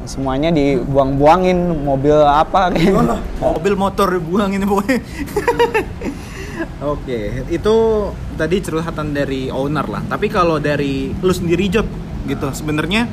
Semuanya 0.05 0.49
dibuang-buangin 0.49 1.57
mobil 1.81 2.17
apa 2.17 2.73
kayak 2.73 2.93
Wah, 2.93 3.21
mobil 3.41 3.73
motor 3.73 4.09
dibuang 4.09 4.53
ini 4.53 4.65
pokoknya. 4.65 5.01
Oke, 6.79 7.43
itu 7.51 7.75
tadi 8.39 8.63
curhatan 8.63 9.11
dari 9.11 9.51
owner 9.51 9.83
lah. 9.83 10.03
Tapi 10.07 10.31
kalau 10.31 10.63
dari 10.63 11.11
lu 11.11 11.33
sendiri 11.35 11.67
job 11.67 11.83
gitu, 12.23 12.47
sebenarnya 12.55 13.03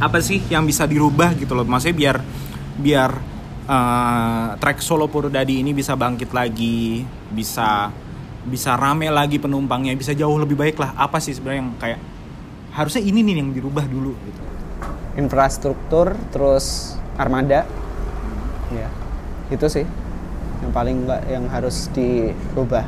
apa 0.00 0.18
sih 0.24 0.40
yang 0.48 0.64
bisa 0.64 0.88
dirubah 0.88 1.36
gitu 1.36 1.52
loh? 1.52 1.68
Maksudnya 1.68 1.96
biar 1.96 2.16
biar 2.80 3.10
eh, 3.68 4.48
trek 4.56 4.80
Solo 4.80 5.12
Purwodadi 5.12 5.60
ini 5.60 5.76
bisa 5.76 5.92
bangkit 5.92 6.32
lagi, 6.32 7.04
bisa 7.28 7.92
bisa 8.44 8.76
rame 8.80 9.12
lagi 9.12 9.36
penumpangnya, 9.36 9.92
bisa 9.92 10.16
jauh 10.16 10.40
lebih 10.40 10.56
baik 10.56 10.80
lah. 10.80 10.96
Apa 10.96 11.20
sih 11.20 11.36
sebenarnya 11.36 11.60
yang 11.60 11.72
kayak 11.76 12.00
harusnya 12.74 13.02
ini 13.06 13.22
nih 13.22 13.34
yang 13.38 13.54
dirubah 13.54 13.86
dulu 13.86 14.12
gitu. 14.26 14.42
infrastruktur 15.14 16.18
terus 16.34 16.98
armada 17.14 17.62
ya 18.74 18.90
itu 19.46 19.66
sih 19.70 19.86
paling 20.74 21.06
enggak 21.06 21.22
yang 21.24 21.46
harus 21.46 21.86
dirubah 21.88 22.82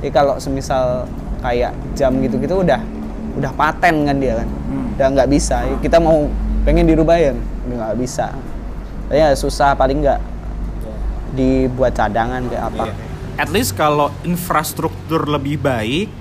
jadi 0.00 0.10
kalau 0.10 0.34
semisal 0.36 1.04
kayak 1.38 1.70
jam 1.92 2.16
gitu-gitu 2.18 2.58
udah 2.58 2.80
udah 3.34 3.52
paten 3.52 4.02
kan 4.02 4.16
dia 4.16 4.40
kan 4.40 4.48
Hmm. 4.62 4.88
udah 4.96 5.06
nggak 5.12 5.28
bisa 5.28 5.56
kita 5.78 6.00
mau 6.00 6.32
pengen 6.64 6.88
dirubah 6.88 7.12
ya 7.14 7.36
nggak 7.62 7.92
bisa 7.94 8.32
ya 9.08 9.36
susah 9.36 9.76
paling 9.76 10.00
nggak 10.00 10.16
dibuat 11.32 11.92
cadangan 11.92 12.40
kayak 12.46 12.64
apa 12.66 12.84
Iya. 12.86 12.94
At 13.34 13.48
least 13.48 13.72
kalau 13.72 14.12
infrastruktur 14.22 15.24
lebih 15.24 15.56
baik, 15.56 16.12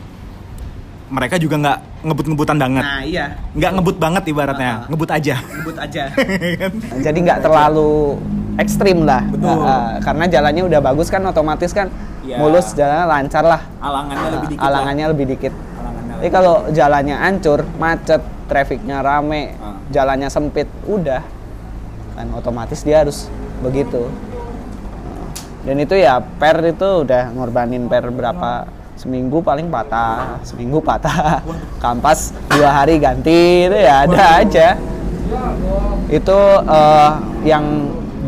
mereka 1.08 1.36
juga 1.36 1.60
nggak 1.60 1.80
ngebut-ngebutan 2.02 2.56
banget. 2.56 2.80
Nah, 2.82 3.04
iya. 3.04 3.36
Nggak 3.52 3.72
ngebut 3.76 3.98
banget 4.00 4.24
ibaratnya, 4.26 4.72
Ah. 4.74 4.88
ngebut 4.88 5.12
aja. 5.12 5.36
Ngebut 5.44 5.78
aja. 5.78 6.04
Jadi 7.06 7.18
nggak 7.22 7.40
terlalu 7.42 8.16
ekstrim 8.62 9.04
lah. 9.04 9.26
Betul. 9.26 9.58
Ah, 9.60 9.98
karena 10.00 10.26
jalannya 10.26 10.64
udah 10.64 10.80
bagus 10.80 11.10
kan 11.10 11.26
otomatis 11.26 11.72
kan 11.72 11.90
Iya. 12.22 12.38
mulus 12.38 12.72
jalannya 12.72 13.06
lancar 13.10 13.44
lah. 13.44 13.62
Alangannya 13.78 14.28
lebih 14.30 14.38
Ah, 14.38 14.46
dikit. 14.48 14.60
lah. 14.60 14.68
alangannya 14.70 15.06
lebih 15.10 15.26
dikit. 15.28 15.54
Alangannya 15.76 16.30
kalau 16.30 16.56
jalannya 16.70 17.16
hancur, 17.18 17.60
macet, 17.76 18.22
trafiknya 18.46 19.02
rame, 19.02 19.58
Ah. 19.58 19.82
jalannya 19.90 20.30
sempit, 20.30 20.70
udah 20.86 21.26
kan 22.12 22.28
otomatis 22.32 22.82
dia 22.82 23.02
harus 23.02 23.26
begitu. 23.60 24.06
Dan 25.62 25.78
itu 25.78 25.94
ya 25.94 26.18
per 26.20 26.58
itu 26.64 27.06
udah 27.06 27.30
ngorbanin 27.32 27.86
per 27.86 28.10
berapa 28.10 28.66
seminggu 28.94 29.42
paling 29.42 29.70
patah, 29.70 30.42
seminggu 30.42 30.78
patah, 30.78 31.42
kampas 31.84 32.34
dua 32.50 32.70
hari 32.76 32.98
ganti 32.98 33.66
itu 33.66 33.78
ya 33.78 34.06
ada 34.06 34.42
aja. 34.42 34.68
Itu 36.08 36.38
eh, 36.62 37.12
yang 37.46 37.66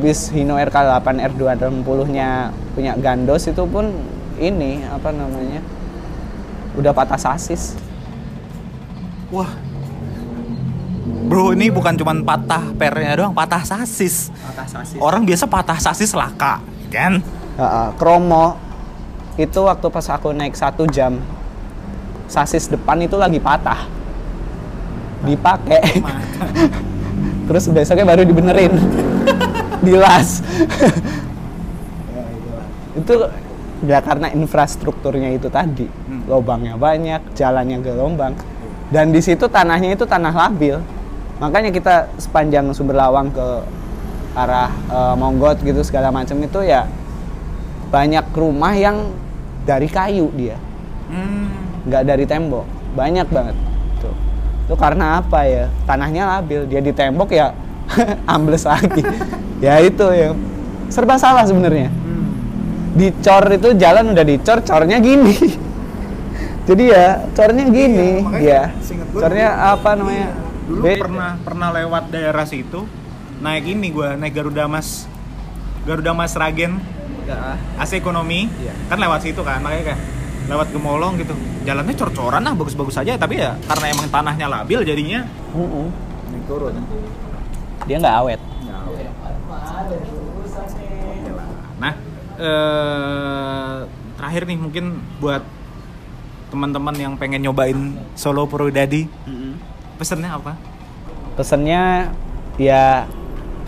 bis 0.03 0.27
Hino 0.35 0.59
RK8 0.59 1.07
R260-nya 1.31 2.51
punya 2.75 2.91
Gandos 2.99 3.47
itu 3.47 3.63
pun 3.63 3.95
ini 4.35 4.83
apa 4.83 5.15
namanya? 5.15 5.63
Udah 6.75 6.91
patah 6.91 7.15
sasis. 7.15 7.79
Wah. 9.31 9.47
Bro, 11.23 11.55
ini 11.55 11.71
bukan 11.71 11.95
cuman 11.95 12.27
patah 12.27 12.75
pernya 12.75 13.15
doang, 13.15 13.31
patah 13.31 13.63
sasis. 13.63 14.27
Patah 14.43 14.67
sasis. 14.67 14.99
Orang 14.99 15.23
biasa 15.23 15.47
patah 15.47 15.79
sasis 15.79 16.11
laka, 16.11 16.59
kan? 16.91 17.23
Heeh, 17.55 17.89
kromo 17.95 18.59
itu 19.39 19.59
waktu 19.65 19.87
pas 19.87 20.05
aku 20.11 20.35
naik 20.35 20.53
satu 20.53 20.85
jam 20.85 21.17
sasis 22.29 22.69
depan 22.69 23.01
itu 23.01 23.17
lagi 23.17 23.41
patah 23.41 23.89
dipakai 25.25 25.81
terus 27.49 27.65
besoknya 27.71 28.05
baru 28.05 28.21
dibenerin 28.27 28.73
dilas 29.83 30.39
itu 32.93 33.13
ya 33.83 33.99
karena 33.99 34.31
infrastrukturnya 34.31 35.33
itu 35.33 35.49
tadi. 35.49 35.89
Lubangnya 36.29 36.77
banyak 36.77 37.35
jalannya 37.35 37.81
gelombang. 37.81 38.37
Dan 38.93 39.09
di 39.09 39.19
situ 39.19 39.49
tanahnya 39.49 39.97
itu 39.97 40.05
tanah 40.05 40.31
labil. 40.31 40.77
Makanya 41.41 41.73
kita 41.73 42.07
sepanjang 42.21 42.69
sumber 42.71 42.95
lawang 42.95 43.33
ke 43.33 43.47
arah 44.37 44.69
eh, 44.69 45.15
Monggot 45.17 45.61
gitu 45.61 45.81
segala 45.85 46.09
macam 46.09 46.37
itu 46.41 46.61
ya 46.65 46.89
banyak 47.93 48.25
rumah 48.33 48.73
yang 48.73 49.13
dari 49.65 49.89
kayu 49.89 50.29
dia. 50.33 50.57
Hmm. 51.13 51.51
nggak 51.83 52.03
dari 52.07 52.25
tembok. 52.25 52.65
Banyak 52.95 53.27
banget. 53.27 53.57
Tuh. 53.99 54.15
Itu 54.69 54.75
karena 54.79 55.19
apa 55.19 55.43
ya? 55.43 55.65
Tanahnya 55.83 56.39
labil. 56.39 56.63
Dia 56.69 56.79
di 56.79 56.93
tembok 56.95 57.29
ya 57.33 57.51
ambles 58.35 58.65
lagi. 58.65 59.01
Ya 59.63 59.79
itu 59.79 60.05
ya. 60.13 60.35
Serba 60.89 61.17
salah 61.17 61.45
sebenarnya. 61.47 61.89
Dicor 62.93 63.49
itu 63.49 63.73
jalan 63.73 64.13
udah 64.13 64.25
dicor 64.25 64.61
cornya 64.61 65.01
gini. 65.01 65.33
Jadi 66.69 66.83
ya 66.93 67.27
cornya 67.35 67.65
gini. 67.67 68.23
ya 68.39 68.71
cornya 69.11 69.75
apa 69.75 69.97
namanya? 69.97 70.29
Dulu 70.63 70.79
Be- 70.79 71.01
pernah 71.01 71.35
pernah 71.43 71.69
lewat 71.75 72.07
daerah 72.13 72.47
situ, 72.47 72.87
naik 73.43 73.67
ini 73.67 73.91
gua, 73.91 74.15
naik 74.15 74.31
Garuda 74.31 74.69
Mas. 74.71 75.09
Garuda 75.83 76.15
Mas 76.15 76.37
Ragen. 76.39 76.79
Ya, 77.23 77.55
AC 77.79 77.99
ekonomi. 77.99 78.51
Iya. 78.59 78.75
kan 78.91 78.99
lewat 78.99 79.23
situ 79.23 79.41
kan 79.47 79.63
makanya 79.63 79.95
kayak 79.95 80.01
lewat 80.51 80.67
Gemolong 80.75 81.15
gitu. 81.19 81.35
Jalannya 81.63 81.95
cor-coran 81.95 82.43
lah 82.43 82.53
bagus-bagus 82.55 82.99
aja 82.99 83.15
tapi 83.15 83.39
ya 83.39 83.55
karena 83.67 83.85
emang 83.91 84.07
tanahnya 84.11 84.47
labil 84.47 84.83
jadinya. 84.83 85.23
Mm-mm. 85.55 85.87
naik 86.31 86.43
turun 86.47 86.73
dia 87.87 87.97
nggak 87.99 88.15
awet. 88.23 88.39
Nah 91.79 91.93
eh, 92.39 93.75
terakhir 94.17 94.43
nih 94.47 94.57
mungkin 94.57 94.85
buat 95.19 95.43
teman-teman 96.53 96.95
yang 96.95 97.13
pengen 97.17 97.41
nyobain 97.41 97.97
Solo 98.13 98.45
Purwodadi 98.45 99.09
pesennya 99.97 100.35
apa? 100.35 100.53
Pesennya 101.39 102.13
ya 102.59 103.07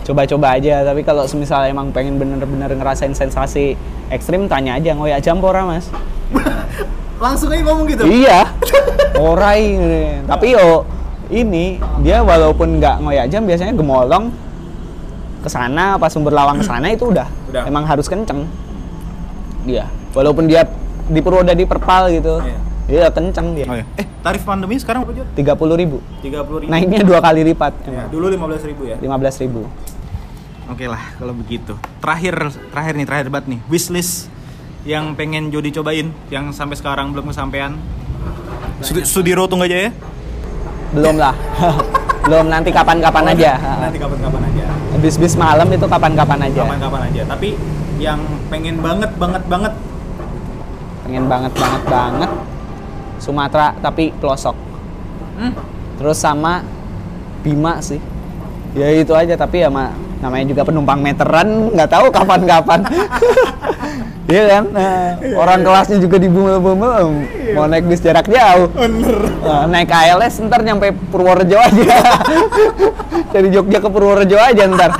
coba-coba 0.06 0.60
aja. 0.60 0.84
Tapi 0.86 1.02
kalau 1.02 1.24
semisal 1.26 1.66
emang 1.66 1.90
pengen 1.90 2.20
bener-bener 2.20 2.70
ngerasain 2.70 3.16
sensasi 3.16 3.74
ekstrim 4.12 4.46
tanya 4.46 4.78
aja. 4.78 4.94
Ngoyak 4.94 5.24
jampora 5.24 5.66
mas? 5.66 5.90
Langsung 7.24 7.48
aja 7.50 7.62
ngomong 7.64 7.86
gitu? 7.88 8.04
Iya. 8.04 8.52
Orai 9.16 9.80
tapi 10.28 10.52
yo 10.52 10.84
ini 11.28 11.76
dia 12.00 12.20
walaupun 12.20 12.78
nggak 12.78 12.96
ngoyak 13.00 13.26
jam 13.28 13.42
biasanya 13.42 13.72
gemolong 13.72 14.30
ke 15.40 15.48
sana 15.48 15.94
pas 15.96 16.08
sumber 16.08 16.30
lawang 16.30 16.58
ke 16.58 16.66
sana 16.70 16.88
itu 16.88 17.06
udah, 17.06 17.26
Udah. 17.48 17.64
emang 17.64 17.84
harus 17.84 18.06
kenceng 18.06 18.46
dia 19.62 19.86
walaupun 20.12 20.46
dia 20.46 20.66
di 21.06 21.20
Purwodadi 21.20 21.64
perpal 21.64 22.10
gitu 22.10 22.42
Iya. 22.42 22.58
dia 22.86 23.10
kenceng 23.10 23.52
dia 23.52 23.66
oh, 23.66 23.74
iya. 23.74 23.84
eh 23.94 24.06
tarif 24.22 24.42
pandemi 24.42 24.78
sekarang 24.78 25.02
berapa 25.02 25.18
Jod? 25.18 25.28
tiga 25.34 25.58
puluh 25.58 25.74
ribu 25.74 25.98
30 26.22 26.62
ribu 26.62 26.70
naiknya 26.70 27.02
dua 27.02 27.18
kali 27.18 27.42
lipat 27.42 27.74
Ya, 27.82 28.06
dulu 28.06 28.30
15 28.30 28.62
ribu 28.64 28.82
ya 28.86 28.96
lima 28.96 29.18
belas 29.18 29.34
ribu 29.36 29.66
Oke 30.66 30.90
lah 30.90 31.14
kalau 31.14 31.30
begitu. 31.30 31.78
Terakhir 32.02 32.34
terakhir 32.74 32.98
nih 32.98 33.06
terakhir 33.06 33.26
banget 33.30 33.46
nih 33.54 33.60
wishlist 33.70 34.26
yang 34.82 35.14
pengen 35.14 35.54
Jody 35.54 35.70
cobain 35.70 36.10
yang 36.26 36.50
sampai 36.50 36.74
sekarang 36.74 37.14
belum 37.14 37.30
kesampaian. 37.30 37.78
Sudi- 38.82 39.06
Sudiro 39.06 39.46
tunggu 39.46 39.70
aja 39.70 39.86
ya. 39.86 39.90
Belum 40.96 41.16
lah. 41.20 41.34
Belum 42.26 42.50
nanti 42.50 42.74
kapan-kapan 42.74 43.38
aja. 43.38 43.54
Nanti 43.78 44.02
kapan-kapan 44.02 44.42
aja. 44.50 44.64
bis-bis 44.98 45.38
malam 45.38 45.70
itu 45.70 45.86
kapan-kapan 45.86 46.50
aja. 46.50 46.66
Kapan-kapan 46.66 47.00
aja. 47.06 47.22
Tapi 47.30 47.54
yang 48.02 48.18
pengen 48.50 48.82
banget 48.82 49.14
banget 49.14 49.42
banget. 49.46 49.72
Pengen 51.06 51.24
banget 51.30 51.52
banget 51.54 51.82
banget. 51.86 52.30
Sumatera 53.22 53.78
tapi 53.78 54.10
pelosok. 54.18 54.58
Hmm, 55.38 55.54
terus 56.02 56.18
sama 56.18 56.66
Bima 57.46 57.78
sih. 57.78 58.02
Ya 58.74 58.90
itu 58.90 59.14
aja 59.14 59.38
tapi 59.38 59.62
ya 59.62 59.70
ma- 59.70 59.94
namanya 60.26 60.50
juga 60.50 60.62
penumpang 60.66 60.98
meteran 60.98 61.70
nggak 61.70 61.90
tahu 61.90 62.06
kapan-kapan. 62.10 62.80
Iya 64.26 64.42
kan? 64.50 64.64
Nah, 64.74 65.22
orang 65.38 65.62
kelasnya 65.62 66.02
juga 66.02 66.18
di 66.18 66.26
bumel-bumel 66.26 67.14
mau 67.54 67.70
naik 67.70 67.86
bis 67.86 68.02
jarak 68.02 68.26
jauh. 68.26 68.66
Nah, 68.74 69.70
naik 69.70 69.86
KLS 69.86 70.42
ntar 70.50 70.66
nyampe 70.66 70.90
Purworejo 71.14 71.54
aja. 71.54 72.26
Dari 73.34 73.54
Jogja 73.54 73.78
ke 73.78 73.86
Purworejo 73.86 74.34
aja 74.34 74.66
ntar. 74.66 74.98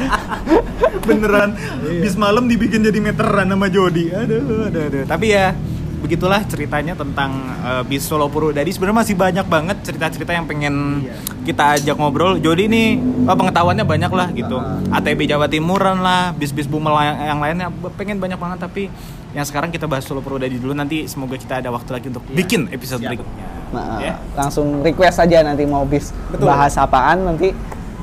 Beneran. 1.03 1.59
Bis 1.99 2.15
malam 2.15 2.47
dibikin 2.47 2.87
jadi 2.87 3.03
meteran 3.03 3.51
sama 3.51 3.67
Jody. 3.67 4.15
Aduh, 4.15 4.71
aduh, 4.71 4.83
aduh. 4.95 5.03
Tapi 5.11 5.27
ya 5.35 5.59
begitulah 6.01 6.45
ceritanya 6.45 6.95
tentang 6.95 7.31
eh, 7.65 7.83
bis 7.89 8.05
Solo 8.05 8.29
Purwodadi. 8.29 8.69
Sebenarnya 8.71 8.99
masih 9.03 9.15
banyak 9.17 9.47
banget 9.47 9.77
cerita-cerita 9.83 10.33
yang 10.37 10.47
pengen 10.47 11.05
kita 11.43 11.79
ajak 11.81 11.97
ngobrol. 11.97 12.37
Jody 12.39 12.69
ini 12.69 12.85
oh, 13.27 13.37
pengetahuannya 13.37 13.85
banyak 13.87 14.13
lah 14.13 14.29
gitu. 14.33 14.57
ATB 14.93 15.27
Jawa 15.27 15.47
Timuran 15.49 16.05
lah, 16.05 16.37
bis-bis 16.37 16.69
bumel 16.69 16.93
yang, 17.01 17.17
yang 17.37 17.39
lainnya 17.41 17.69
pengen 17.97 18.21
banyak 18.21 18.39
banget 18.39 18.59
tapi 18.61 18.89
yang 19.33 19.45
sekarang 19.45 19.69
kita 19.69 19.85
bahas 19.85 20.07
Solo 20.07 20.25
Purwodadi 20.25 20.57
dulu 20.57 20.73
nanti 20.73 21.05
semoga 21.05 21.37
kita 21.37 21.61
ada 21.61 21.69
waktu 21.69 21.91
lagi 21.93 22.07
untuk 22.09 22.25
bikin 22.33 22.73
episode 22.73 23.05
berikutnya. 23.05 23.45
Nah, 23.75 23.99
Ya. 23.99 24.15
langsung 24.39 24.81
request 24.81 25.21
aja 25.21 25.43
nanti 25.43 25.67
mau 25.67 25.83
bis 25.85 26.15
Betul. 26.33 26.47
bahas 26.49 26.73
apaan 26.79 27.27
nanti 27.27 27.51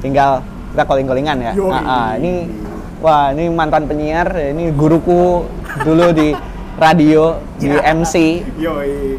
tinggal 0.04 0.44
kita 0.76 0.84
calling-callingan 0.86 1.38
ya. 1.40 1.52
Nah, 1.56 1.82
ah, 1.82 2.12
ini 2.20 2.52
wah 3.00 3.32
ini 3.32 3.50
mantan 3.50 3.88
penyiar, 3.88 4.30
ini 4.54 4.70
guruku 4.76 5.48
dulu 5.82 6.06
di 6.14 6.36
radio 6.78 7.40
di 7.58 7.70
MC. 7.70 8.44
Yoi. 8.60 9.18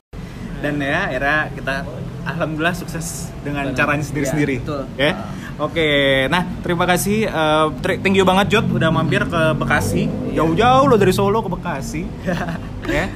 Dan 0.61 0.81
ya, 0.81 1.13
era 1.13 1.49
kita 1.53 1.85
alhamdulillah 2.25 2.77
sukses 2.77 3.29
dengan 3.45 3.69
caranya 3.77 4.05
sendiri-sendiri. 4.05 4.57
Iya, 4.59 4.65
betul. 4.65 4.83
Ya. 4.97 5.13
Oke, 5.55 6.27
nah 6.35 6.43
terima 6.67 6.83
kasih, 6.83 7.31
tri- 7.79 8.03
thank 8.03 8.19
you 8.19 8.27
banget 8.27 8.59
Jod 8.59 8.75
udah 8.75 8.91
mampir 8.91 9.23
ke 9.23 9.55
Bekasi, 9.55 10.11
Iya. 10.11 10.43
jauh-jauh 10.43 10.91
lo 10.91 10.99
dari 10.99 11.15
Solo 11.15 11.47
ke 11.47 11.51
Bekasi. 11.55 12.03
ya, 12.91 13.07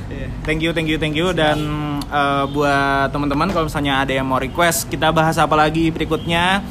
thank 0.47 0.63
you, 0.63 0.71
thank 0.71 0.87
you, 0.87 1.03
thank 1.03 1.19
you. 1.19 1.35
Dan 1.35 1.59
eh, 2.07 2.45
buat 2.55 3.11
teman-teman 3.11 3.51
kalau 3.51 3.67
misalnya 3.67 4.07
ada 4.07 4.15
yang 4.15 4.23
mau 4.31 4.39
request 4.39 4.87
kita 4.87 5.11
bahas 5.11 5.35
apa 5.35 5.59
lagi 5.59 5.91
berikutnya, 5.91 6.63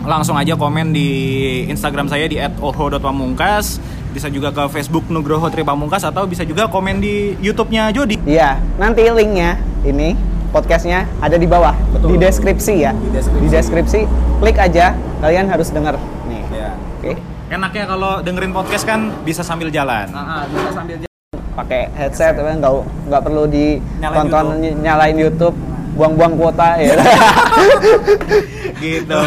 langsung 0.00 0.32
aja 0.32 0.56
komen 0.56 0.96
di 0.96 1.10
Instagram 1.68 2.08
saya 2.08 2.24
di 2.24 2.40
@orho.pamungkas 2.40 3.76
bisa 4.16 4.32
juga 4.32 4.48
ke 4.48 4.64
Facebook 4.72 5.04
Nugroho 5.12 5.44
Tri 5.52 5.60
Pamungkas 5.60 6.00
atau 6.00 6.24
bisa 6.24 6.40
juga 6.40 6.64
komen 6.72 7.04
di 7.04 7.36
YouTube-nya 7.44 7.92
Jody. 7.92 8.16
Iya, 8.24 8.56
nanti 8.80 9.04
linknya 9.04 9.60
ini 9.84 10.16
podcastnya 10.48 11.04
ada 11.20 11.36
di 11.36 11.44
bawah 11.44 11.76
Betul. 11.92 12.16
di 12.16 12.24
deskripsi 12.24 12.74
ya. 12.80 12.96
Di 12.96 13.12
deskripsi. 13.12 13.44
Di 13.44 13.48
deskripsi, 13.52 14.00
klik 14.40 14.56
aja, 14.56 14.96
kalian 15.20 15.52
harus 15.52 15.68
denger 15.68 16.00
nih. 16.32 16.42
Ya. 16.48 16.72
Oke. 16.96 17.12
Enaknya 17.52 17.84
kalau 17.84 18.24
dengerin 18.24 18.56
podcast 18.56 18.88
kan 18.88 19.12
bisa 19.20 19.44
sambil 19.44 19.68
jalan. 19.68 20.08
bisa 20.48 20.72
sambil 20.72 20.96
pakai 21.52 21.88
headset 21.92 22.36
apa 22.40 22.52
nggak 22.56 22.72
nggak 23.12 23.22
perlu 23.24 23.44
Nyalain 23.48 23.80
ditonton 24.00 24.46
ny- 24.60 24.76
nyalain 24.80 25.16
YouTube 25.16 25.56
buang-buang 25.96 26.36
kuota 26.36 26.76
ya. 26.76 26.94
gitu 28.84 29.22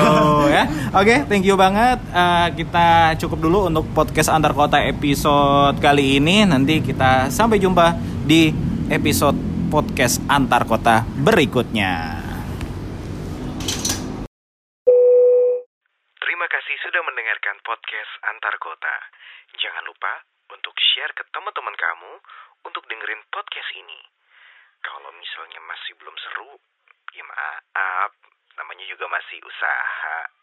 ya. 0.53 0.63
Oke, 0.93 1.26
thank 1.26 1.43
you 1.43 1.57
banget. 1.57 1.97
Eh, 2.13 2.47
kita 2.61 3.17
cukup 3.17 3.39
dulu 3.41 3.59
untuk 3.74 3.89
podcast 3.97 4.30
antar 4.30 4.53
kota 4.53 4.78
episode 4.86 5.82
kali 5.82 6.22
ini. 6.22 6.45
Nanti 6.45 6.86
kita 6.86 7.34
sampai 7.34 7.57
jumpa 7.57 7.97
di 8.24 8.53
episode 8.93 9.36
podcast 9.74 10.22
antar 10.30 10.70
kota 10.70 11.01
berikutnya. 11.26 12.22
Terima 16.22 16.45
kasih 16.45 16.76
sudah 16.86 17.01
mendengarkan 17.03 17.57
podcast 17.65 18.11
Antar 18.30 18.55
Kota. 18.61 18.95
Jangan 19.59 19.84
lupa 19.86 20.24
untuk 20.55 20.74
share 20.78 21.11
ke 21.13 21.26
teman-teman 21.36 21.76
kamu 21.76 22.13
untuk 22.63 22.86
dengerin 22.88 23.22
podcast 23.34 23.70
ini. 23.76 24.18
Kalau 24.84 25.12
misalnya 25.16 25.60
masih 25.68 25.94
belum 26.00 26.16
seru, 26.18 26.52
ya 27.14 27.24
maaf, 27.26 28.12
namanya 28.56 28.86
juga 28.88 29.06
masih 29.12 29.40
usaha. 29.44 30.39